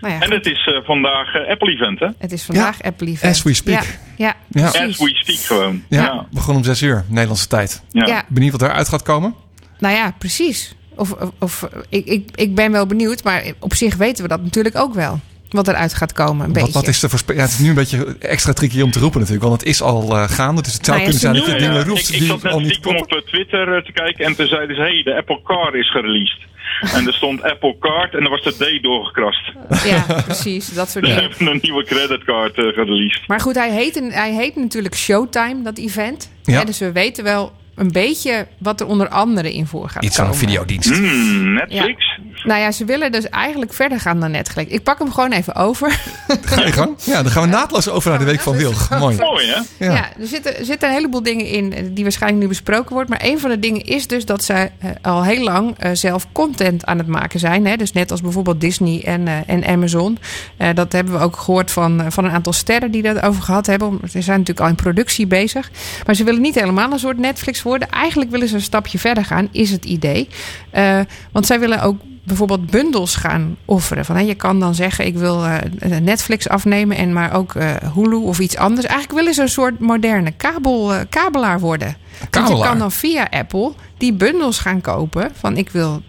[0.00, 2.08] Nou ja, En het is eh, vandaag Apple-event, hè?
[2.18, 3.32] Het is vandaag Apple Event.
[3.32, 3.82] as we speak.
[3.82, 3.88] Ja,
[4.26, 4.66] ja, Ja.
[4.66, 5.82] As we speak gewoon.
[5.88, 6.26] Ja, Ja.
[6.30, 7.82] begon om zes uur, Nederlandse tijd.
[7.90, 8.06] ja.
[8.06, 8.24] Ja.
[8.28, 9.34] Benieuwd wat eruit gaat komen?
[9.78, 10.74] Nou ja, precies.
[10.94, 14.42] Of, of, of- ik, ik, ik ben wel benieuwd, maar op zich weten we dat
[14.42, 15.20] natuurlijk ook wel.
[15.50, 16.72] Wat eruit gaat komen, een Wat, beetje.
[16.72, 19.20] wat is de voorspe- ja, het is nu een beetje extra tricky om te roepen
[19.20, 19.48] natuurlijk.
[19.48, 20.62] Want het is al eh, gaande.
[20.62, 22.52] Dus het zou Nou kunnen zijn dat je dingen roept Ik, ik die zat net
[22.52, 24.82] al niet op eh, Twitter eh, te kijken en toen zeiden ze...
[24.82, 26.38] hey, de Apple Car is gereleased.
[26.94, 29.52] en er stond Apple Card en er was de D doorgekrast.
[29.84, 30.68] Ja, precies.
[30.74, 31.30] Dat soort Ze dingen.
[31.30, 33.28] hebben een nieuwe creditcard eh gereleased.
[33.28, 36.30] Maar goed, hij heet, hij heet natuurlijk Showtime, dat event.
[36.42, 36.58] Ja.
[36.58, 40.16] Ja, dus we weten wel een beetje wat er onder andere in voor gaat Iets
[40.16, 40.46] van een komen.
[40.48, 40.88] videodienst.
[40.90, 42.18] Hmm, Netflix?
[42.44, 44.70] Nou ja, ze willen dus eigenlijk verder gaan dan Netflix.
[44.72, 46.00] Ik pak hem gewoon even over.
[46.40, 46.94] Ga je gang?
[47.04, 48.90] Ja, dan gaan we naadloos over naar de Week van Wilg.
[48.98, 49.16] Mooi.
[49.16, 49.84] Mooi, hè?
[49.86, 49.92] Ja.
[49.94, 53.08] Ja, er zitten, er zitten een heleboel dingen in die waarschijnlijk nu besproken wordt.
[53.10, 56.26] Maar een van de dingen is dus dat zij eh, al heel lang eh, zelf
[56.32, 57.66] content aan het maken zijn.
[57.66, 57.76] Hè?
[57.76, 60.18] Dus net als bijvoorbeeld Disney en, eh, en Amazon.
[60.56, 63.66] Eh, dat hebben we ook gehoord van, van een aantal sterren die dat over gehad
[63.66, 63.98] hebben.
[64.10, 65.70] Ze zijn natuurlijk al in productie bezig.
[66.06, 67.90] Maar ze willen niet helemaal een soort Netflix worden.
[67.90, 70.28] Eigenlijk willen ze een stapje verder gaan, is het idee.
[70.70, 71.00] Eh,
[71.32, 74.04] want zij willen ook bijvoorbeeld bundels gaan offeren.
[74.04, 75.58] Van, hè, je kan dan zeggen, ik wil eh,
[75.98, 78.86] Netflix afnemen en maar ook eh, Hulu of iets anders.
[78.86, 81.96] Eigenlijk willen ze een soort moderne kabel, kabelaar worden.
[82.18, 82.68] Want je Kabelaar?
[82.68, 85.30] kan dan via Apple die bundels gaan kopen.
[85.34, 86.02] Van ik wil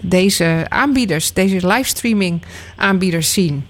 [0.00, 2.42] deze aanbieders, deze livestreaming
[2.76, 3.64] aanbieders zien.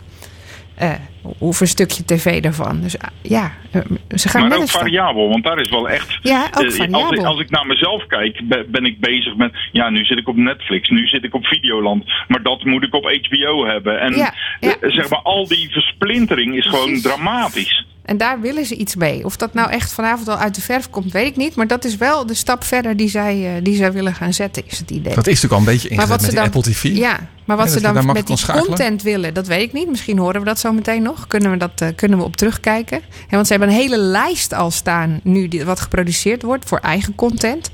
[0.76, 0.90] Eh,
[1.38, 2.80] of een stukje tv daarvan.
[2.80, 3.80] Dus ah, ja, eh,
[4.14, 6.18] ze gaan Maar ook variabel, want daar is wel echt...
[6.22, 7.24] Ja, ook eh, als, ik, variabel.
[7.26, 9.52] als ik naar mezelf kijk, be- ben ik bezig met...
[9.72, 12.04] Ja, nu zit ik op Netflix, nu zit ik op Videoland.
[12.28, 14.00] Maar dat moet ik op HBO hebben.
[14.00, 14.74] En Ja, ja.
[14.80, 17.84] zeg maar, al die versplintering is gewoon dramatisch.
[18.04, 19.24] En daar willen ze iets mee.
[19.24, 21.56] Of dat nou echt vanavond al uit de verf komt, weet ik niet.
[21.56, 24.78] Maar dat is wel de stap verder die zij, die zij willen gaan zetten, is
[24.78, 25.14] het idee.
[25.14, 26.82] Dat is natuurlijk al een beetje ingezet met die Apple TV.
[26.82, 28.66] Ja, maar wat Ja, ze daar dan met die schakelen.
[28.66, 29.88] content willen, dat weet ik niet.
[29.90, 31.26] Misschien horen we dat zo meteen nog.
[31.26, 33.01] Kunnen we, dat, eh, kunnen we op terugkijken.
[33.01, 36.78] Ja, want ze hebben een hele lijst al staan nu die, wat geproduceerd wordt voor
[36.78, 37.70] eigen content.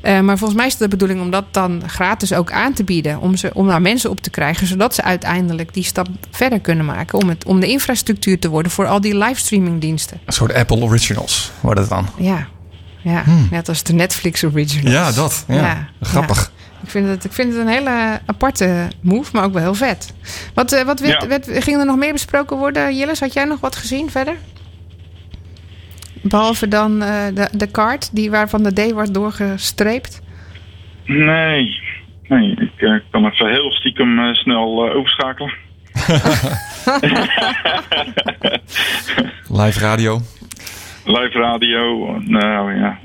[0.00, 2.84] Eh, maar volgens mij is het de bedoeling om dat dan gratis ook aan te
[2.84, 3.20] bieden.
[3.20, 6.84] Om, ze, om daar mensen op te krijgen, zodat ze uiteindelijk die stap verder kunnen
[6.84, 7.18] maken.
[7.22, 10.20] Om, het, om de infrastructuur te worden voor al die livestreamingdiensten.
[10.24, 12.06] Een soort Apple Originals worden het dan.
[12.16, 12.46] Ja,
[13.02, 14.80] Ja, net als de Netflix originals.
[14.82, 14.90] Hmm.
[14.90, 15.44] Ja, dat.
[15.48, 15.54] Ja.
[15.54, 16.52] Ja, Grappig.
[16.86, 20.14] Ik vind, het, ik vind het een hele aparte move, maar ook wel heel vet.
[20.54, 21.28] Wat, eh, wat werd, Ja.
[21.28, 23.20] werd- ging er nog meer besproken worden, Jillis?
[23.20, 24.34] Had jij nog wat gezien verder?
[26.22, 30.22] Behalve dan eh, de, de kaart die waarvan de D wordt doorgestreept.
[31.04, 31.80] Nee,
[32.28, 35.52] nee ik eh, kan even heel stiekem eh, snel eh, overschakelen.
[39.62, 40.20] Live radio.
[41.04, 42.98] Live radio, nou ja.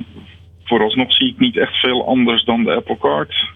[0.63, 3.49] Vooralsnog zie ik niet echt veel anders dan de Apple Card.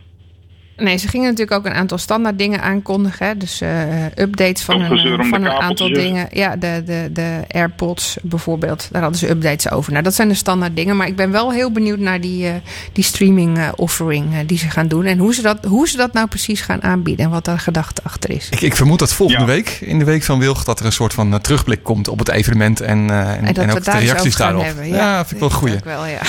[0.77, 3.25] Nee, ze gingen natuurlijk ook een aantal standaard dingen aankondigen.
[3.27, 3.37] Hè?
[3.37, 3.69] Dus eh,
[4.15, 6.27] updates van, een, de van een aantal dingen.
[6.31, 8.87] Ja, de, de, de AirPods bijvoorbeeld.
[8.91, 9.91] Daar hadden ze updates over.
[9.91, 10.97] Nou, dat zijn de standaard dingen.
[10.97, 12.53] Maar ik ben wel heel benieuwd naar die, eh,
[12.93, 15.05] die streaming eh, offering die ze gaan doen.
[15.05, 17.25] En hoe ze, dat, hoe ze dat nou precies gaan aanbieden.
[17.25, 18.49] En wat daar gedachte achter is.
[18.49, 19.47] Ik, ik vermoed dat volgende Ja.
[19.47, 22.29] week, in de week van Wilg, dat er een soort van terugblik komt op het
[22.29, 24.63] evenement en, eh, en, En dat en ook de daar eens reacties daarop.
[24.63, 24.87] hebben.
[24.87, 26.19] Ja, vind ik wel wel, ja.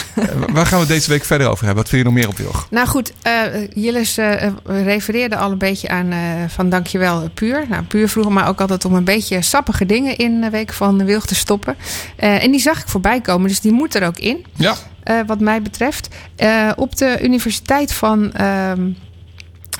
[0.52, 1.82] Waar gaan we deze week verder over hebben?
[1.82, 2.66] Wat vind je nog meer op Wilg?
[2.70, 3.34] Nou goed, eh
[3.74, 6.18] Jillis eh, refereerde al een beetje aan eh,
[6.48, 7.64] van dankjewel Puur.
[7.68, 11.04] Nou, Puur vroeg me ook altijd om een beetje sappige dingen in de week van
[11.04, 11.76] Wilg te stoppen.
[12.16, 14.44] Eh, en die zag ik voorbij komen, dus die moet er ook in.
[14.54, 14.74] Ja.
[15.02, 16.08] eh, wat mij betreft.
[16.36, 18.88] Eh, op de Universiteit van, ehm,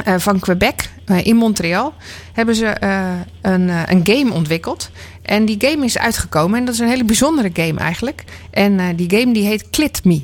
[0.04, 1.94] eh, van Quebec eh, in Montreal
[2.32, 3.10] hebben ze eh,
[3.42, 4.90] een, eh, een game ontwikkeld.
[5.22, 8.24] En die game is uitgekomen en dat is een hele bijzondere game eigenlijk.
[8.50, 10.22] En eh, die game die heet Clit Me.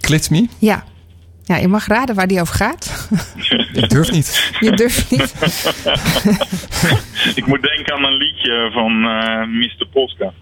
[0.00, 0.48] Klit me?
[0.58, 0.84] Ja.
[1.48, 3.08] Ja, je mag raden waar die over gaat.
[3.72, 4.52] Ik durf niet.
[4.60, 5.34] Je durft niet.
[7.40, 9.86] Ik moet denken aan een liedje van eh Mr.
[9.92, 10.32] Polska.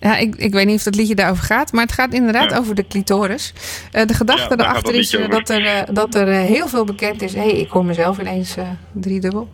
[0.00, 2.56] Ja, ik, ik weet niet of dat liedje daarover gaat, maar het gaat inderdaad Ja.
[2.56, 3.52] over de clitoris.
[3.92, 7.22] Eh, de gedachte Ja, erachter is eh, dat er, eh, dat er heel veel bekend
[7.22, 7.34] is.
[7.34, 8.54] Hé, hey, ik hoor mezelf ineens
[8.92, 9.48] driedubbel.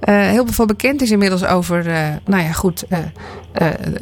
[0.00, 1.84] Heel veel bekend is inmiddels over,
[2.24, 2.84] nou ja, goed,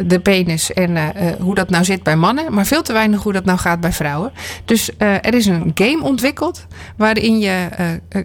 [0.06, 2.54] de penis en hoe dat nou zit bij mannen.
[2.54, 4.32] Maar veel te weinig hoe dat nou gaat bij vrouwen.
[4.64, 6.66] Dus er is een game ontwikkeld
[6.96, 7.68] waarin je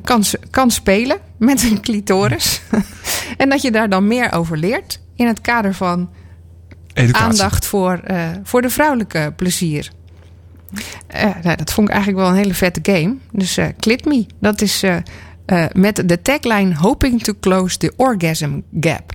[0.03, 2.61] kan, kan spelen met een clitoris.
[3.37, 6.09] en dat je daar dan meer over leert in het kader van
[7.11, 9.91] Aandacht voor, eh, voor de vrouwelijke plezier.
[11.07, 13.15] Eh, nou, dat vond ik eigenlijk wel een hele vette game.
[13.31, 14.83] Dus eh Clit Me, dat is
[15.71, 19.13] met de tagline Hoping to close the orgasm gap.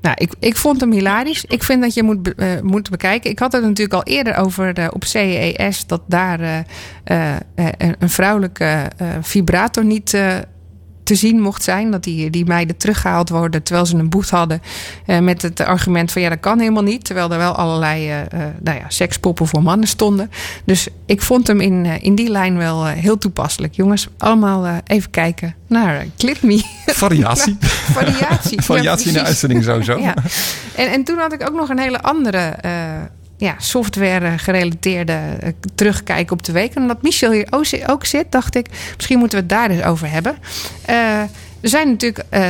[0.00, 1.44] Nou, ik, ik vond hem hilarisch.
[1.44, 3.30] Ik vind dat je moet, moet bekijken.
[3.30, 5.86] Ik had het natuurlijk al eerder over op CES...
[5.86, 6.64] dat daar
[7.04, 10.16] een, vrouwelijke vibrator niet
[11.10, 11.90] te zien mocht zijn.
[11.90, 14.62] Dat die, die meiden teruggehaald worden terwijl ze een boet hadden.
[15.06, 17.04] eh, met het argument van ja, dat kan helemaal niet.
[17.04, 18.28] Terwijl er wel allerlei eh, eh,
[18.60, 20.30] nou ja, sekspoppen voor mannen stonden.
[20.64, 23.74] Dus ik vond hem in, in die lijn wel heel toepasselijk.
[23.74, 26.62] Jongens, allemaal even kijken naar Clip Me.
[26.86, 27.56] Variatie.
[28.00, 28.62] Variatie.
[28.62, 29.98] Variatie in de uitzending sowieso.
[29.98, 30.14] Ja.
[30.76, 32.54] En, en toen had ik ook nog een hele andere
[33.40, 36.74] ja, software gerelateerde eh, terugkijken op de week.
[36.74, 38.66] En omdat Michel hier ook zi- ook zit, dacht ik,
[38.96, 40.36] misschien moeten we het daar eens over hebben.
[40.84, 41.20] Eh,
[41.60, 42.48] er zijn natuurlijk eh,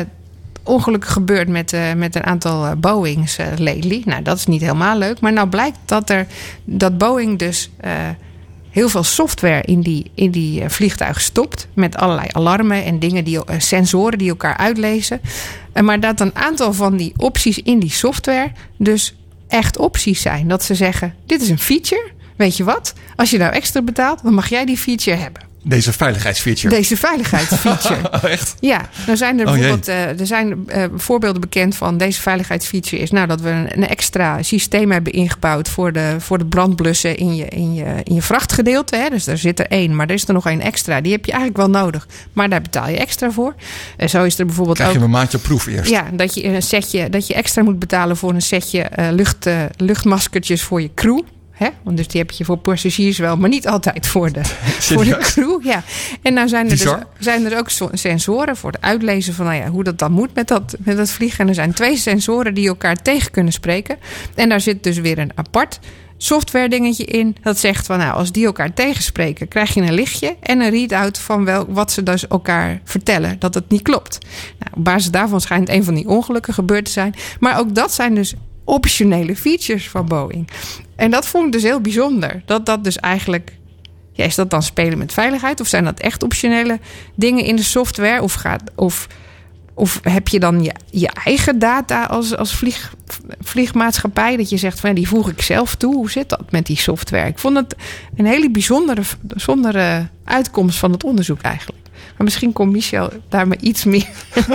[0.64, 4.02] ongelukken gebeurd met, eh, met een aantal eh, Boeings eh, lately.
[4.04, 5.20] Nou, dat is niet helemaal leuk.
[5.20, 6.26] Maar nou blijkt dat, er,
[6.64, 7.70] dat Boeing dus...
[7.80, 7.92] eh,
[8.70, 11.68] heel veel software in die, in die eh, vliegtuig stopt.
[11.74, 15.20] Met allerlei alarmen en dingen, die, eh, sensoren die elkaar uitlezen.
[15.72, 19.14] En maar dat een aantal van die opties in die software dus
[19.50, 20.48] echt opties zijn.
[20.48, 22.10] Dat ze zeggen, dit is een feature.
[22.36, 22.94] Weet je wat?
[23.16, 25.49] Als je nou extra betaalt, dan mag jij die feature hebben.
[25.62, 26.74] Deze veiligheidsfeature.
[26.74, 27.98] Deze veiligheidsfeature.
[28.12, 28.54] Oh, echt?
[28.60, 33.02] Ja, nou zijn er Oh, bijvoorbeeld eh, er zijn, eh, voorbeelden bekend van deze veiligheidsfeature
[33.02, 37.16] is nou dat we een, een extra systeem hebben ingebouwd voor de, voor de brandblussen
[37.16, 38.96] in je, in je, in je vrachtgedeelte.
[38.96, 39.08] Hè.
[39.08, 41.00] Dus daar zit er één, maar er is er nog één extra.
[41.00, 43.54] Die heb je eigenlijk wel nodig, maar daar betaal je extra voor.
[43.96, 45.04] En zo is er bijvoorbeeld Krijg je ook.
[45.04, 45.90] een maandje proef eerst.
[45.90, 49.48] Ja, dat je een setje, dat je extra moet betalen voor een setje eh, lucht,
[49.76, 51.20] luchtmaskertjes voor je crew.
[51.60, 51.68] Hè?
[51.82, 54.40] Want dus die heb je voor passagiers wel, maar niet altijd voor de,
[54.94, 55.64] voor de crew.
[55.64, 55.82] Ja.
[56.22, 59.56] En nou zijn er, dus, zijn er ook so- sensoren voor het uitlezen van nou
[59.56, 61.38] ja, hoe dat dan moet met dat, met dat vliegen.
[61.40, 63.98] En er zijn twee sensoren die elkaar tegen kunnen spreken.
[64.34, 65.78] En daar zit dus weer een apart
[66.16, 67.36] software dingetje in.
[67.42, 71.18] Dat zegt van nou, als die elkaar tegenspreken, krijg je een lichtje en een readout
[71.18, 73.38] van wel, wat ze dus elkaar vertellen.
[73.38, 74.18] Dat het niet klopt.
[74.58, 77.14] Nou, op basis daarvan schijnt een van die ongelukken gebeurd te zijn.
[77.40, 78.34] Maar ook dat zijn dus
[78.64, 80.48] optionele features van Boeing.
[80.96, 82.42] En dat vond ik dus heel bijzonder.
[82.46, 83.58] Dat dat dus eigenlijk
[84.26, 85.60] is dat dan spelen met veiligheid?
[85.60, 86.78] Of zijn dat echt optionele
[87.14, 88.22] dingen in de software?
[88.22, 89.06] Of, gaat, of,
[89.80, 92.92] of heb je dan je, je eigen data als, als vlieg,
[93.40, 94.36] vliegmaatschappij?
[94.36, 95.94] Dat je zegt van ja, die voeg ik zelf toe.
[95.94, 97.28] Hoe zit dat met die software?
[97.28, 97.76] Ik vond het
[98.16, 101.78] een hele bijzondere, bijzondere uitkomst van het onderzoek eigenlijk.
[102.16, 104.08] Maar misschien komt Michel daar maar iets meer.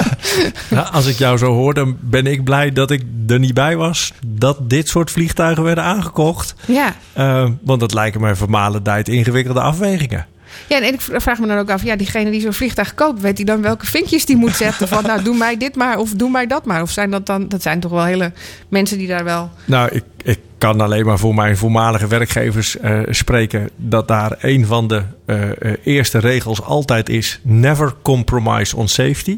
[0.70, 3.76] Nou, als ik jou zo hoor, dan ben ik blij dat ik er niet bij
[3.76, 4.14] was.
[4.28, 6.56] Dat dit soort vliegtuigen werden aangekocht.
[6.68, 6.96] Ja.
[7.18, 10.26] Uh, want dat lijken mij vermalendheid ingewikkelde afwegingen.
[10.68, 13.38] Ja, en ik vraag me dan ook af, ja, diegene die zo'n vliegtuig koopt, weet
[13.38, 14.88] hij dan welke vinkjes die moet zetten?
[14.88, 16.82] Van nou, doe mij dit maar of doe mij dat maar.
[16.82, 18.32] Of zijn dat dan, dat zijn toch wel hele
[18.70, 19.50] mensen die daar wel.
[19.66, 24.66] Nou, ik, ik kan alleen maar voor mijn voormalige werkgevers uh, spreken dat daar een
[24.66, 25.50] van de uh,
[25.84, 29.38] eerste regels altijd is: never compromise on safety.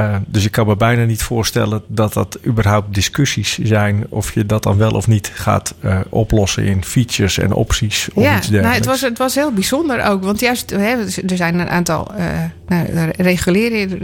[0.00, 4.06] Uh, dus ik kan me bijna niet voorstellen dat dat überhaupt discussies zijn.
[4.08, 8.22] Of je dat dan wel of niet gaat uh, oplossen in features en opties of
[8.22, 8.62] ja, iets dergelijks.
[8.62, 10.24] Nou, het, was, het was heel bijzonder ook.
[10.24, 10.96] Want juist, hè,
[11.26, 12.26] er zijn een aantal uh,
[12.66, 13.10] nou,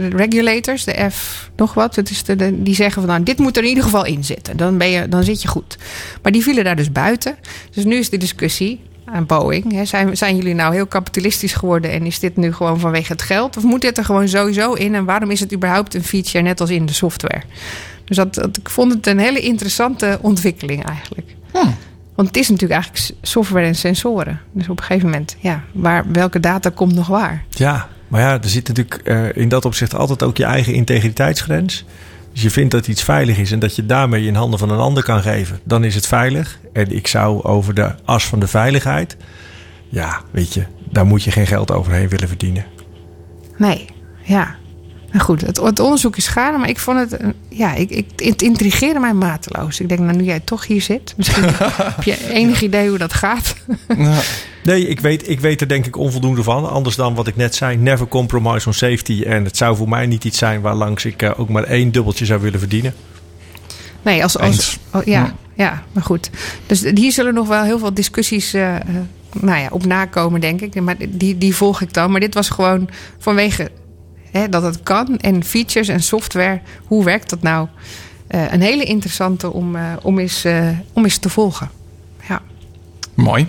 [0.09, 1.95] regulators, de F nog wat.
[1.95, 4.57] Het is de, die zeggen van nou, dit moet er in ieder geval in zitten.
[4.57, 5.77] Dan, ben je, dan zit je goed.
[6.21, 7.35] Maar die vielen daar dus buiten.
[7.71, 8.79] Dus nu is de discussie
[9.11, 9.71] aan Boeing.
[9.71, 9.85] Hè.
[9.85, 13.57] Zijn, zijn jullie nou heel kapitalistisch geworden en is dit nu gewoon vanwege het geld?
[13.57, 14.95] Of moet dit er gewoon sowieso in?
[14.95, 17.41] En waarom is het überhaupt een feature net als in de software?
[18.05, 21.35] Dus dat, dat ik vond het een hele interessante ontwikkeling eigenlijk.
[21.51, 21.75] Hmm.
[22.15, 24.41] Want het is natuurlijk eigenlijk software en sensoren.
[24.51, 27.43] Dus op een gegeven moment, ja, waar, welke data komt nog waar?
[27.49, 31.85] Ja, maar ja, er zit natuurlijk uh, in dat opzicht altijd ook je eigen integriteitsgrens.
[32.37, 34.79] Dus je vindt dat iets veilig is en dat je daarmee in handen van een
[34.79, 36.59] ander kan geven, dan is het veilig.
[36.73, 39.17] En ik zou over de as van de veiligheid,
[39.89, 42.65] ja, weet je, daar moet je geen geld overheen willen verdienen.
[43.57, 43.85] Nee,
[44.23, 44.55] ja.
[45.19, 48.99] Goed, het, het onderzoek is gaande, maar ik vond het, ja, ik, ik, het intrigeerde
[48.99, 49.79] mij mateloos.
[49.79, 51.43] Ik denk, nou, nu jij toch hier zit, misschien
[51.95, 53.55] heb je enig idee hoe dat gaat.
[53.97, 54.21] Nou,
[54.63, 56.69] nee, ik weet, ik weet er denk ik onvoldoende van.
[56.69, 59.23] Anders dan wat ik net zei, never compromise on safety.
[59.23, 61.91] En het zou voor mij niet iets zijn waar langs ik uh, ook maar één
[61.91, 62.93] dubbeltje zou willen verdienen.
[64.01, 66.29] Nee, als, als oh, ja, ja, ja, maar goed.
[66.65, 68.75] Dus hier zullen nog wel heel veel discussies uh,
[69.41, 70.81] nou ja, op nakomen, denk ik.
[70.81, 72.11] Maar die, die volg ik dan.
[72.11, 73.71] Maar dit was gewoon vanwege
[74.31, 76.61] hè, dat het kan en features en software.
[76.85, 77.67] Hoe werkt dat nou?
[78.29, 81.69] Uh, een hele interessante om, uh, om, eens, uh, om eens te volgen.
[82.27, 82.41] Ja.
[83.13, 83.47] Mooi.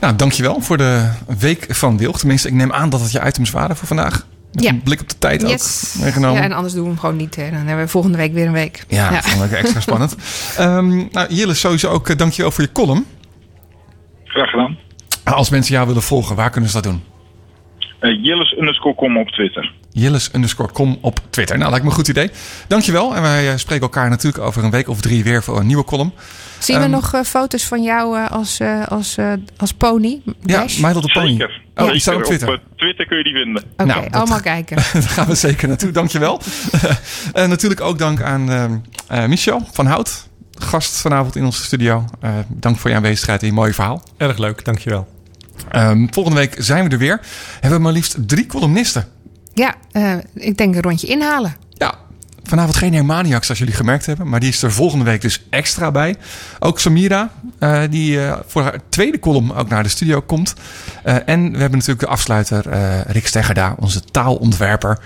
[0.00, 2.18] Nou, dankjewel voor de week van Wilg.
[2.18, 4.26] Tenminste, ik neem aan dat het je items waren voor vandaag.
[4.52, 4.70] Met ja.
[4.70, 5.94] een blik op de tijd yes.
[5.96, 6.36] ook meegenomen.
[6.36, 7.36] Ja, en anders doen we hem gewoon niet.
[7.36, 7.50] Hè.
[7.50, 8.84] Dan hebben we volgende week weer een week.
[8.88, 9.22] Ja, ja.
[9.22, 10.16] vond ik extra spannend.
[10.60, 13.06] um, nou, Jille, sowieso ook uh, dankjewel voor je column.
[14.24, 14.78] Graag gedaan.
[15.24, 17.02] Als mensen jou willen volgen, waar kunnen ze dat doen?
[18.00, 19.72] Uh, Jilles underscore com op Twitter.
[19.98, 21.58] Jilles underscore com op Twitter.
[21.58, 22.30] Nou, lijkt me een goed idee.
[22.66, 23.14] Dankjewel.
[23.14, 25.84] En wij uh, spreken elkaar natuurlijk over een week of drie weer voor een nieuwe
[25.84, 26.12] column.
[26.58, 29.16] Zien um, we nog uh, foto's van jou als, als,
[29.56, 30.20] als pony?
[30.42, 30.76] Dash?
[30.76, 31.28] Ja, Michael de Pony.
[31.28, 31.62] Zeker.
[31.74, 31.92] Oh, ja.
[31.92, 32.48] die staat op Twitter.
[32.48, 33.62] Op Twitter kun je die vinden.
[33.62, 34.76] Oké, okay, nou, allemaal kijken.
[34.92, 35.90] Daar gaan we zeker naartoe.
[35.90, 36.40] Dankjewel.
[37.32, 38.82] en natuurlijk ook dank aan
[39.28, 40.28] Michel van Hout.
[40.58, 42.04] Gast vanavond in onze studio.
[42.48, 44.02] dank voor je aanwezigheid en je mooie verhaal.
[44.16, 45.08] Erg leuk, dankjewel.
[45.76, 47.20] Um, volgende week zijn we er weer.
[47.52, 49.08] Hebben we maar liefst drie columnisten.
[49.58, 51.56] Ja, uh, ik denk een rondje inhalen.
[51.72, 51.94] Ja,
[52.42, 54.28] vanavond geen Hermaniacs, zoals jullie gemerkt hebben.
[54.28, 56.16] Maar die is er volgende week dus extra bij.
[56.58, 57.30] Ook Samira,
[57.60, 60.54] uh, die uh, voor haar tweede column ook naar de studio komt.
[61.02, 62.64] en we hebben natuurlijk de afsluiter
[63.06, 64.98] Rick Steggerda, onze taalontwerper.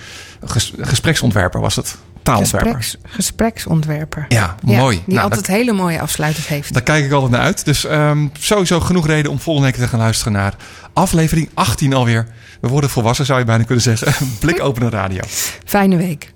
[0.44, 1.96] Ges gespreksontwerper was het.
[2.22, 4.24] Gespreks, gespreksontwerper.
[4.28, 4.96] Ja, mooi.
[5.04, 6.72] Die nou, altijd dat, hele mooie afsluiters heeft.
[6.72, 7.64] Daar kijk ik altijd naar uit.
[7.64, 10.54] Dus um, sowieso genoeg reden om volgende week te gaan luisteren naar
[10.92, 12.26] aflevering 18 alweer.
[12.60, 14.28] We worden volwassen, zou je bijna kunnen zeggen.
[14.40, 15.20] Blik openen radio.
[15.64, 16.32] Fijne week.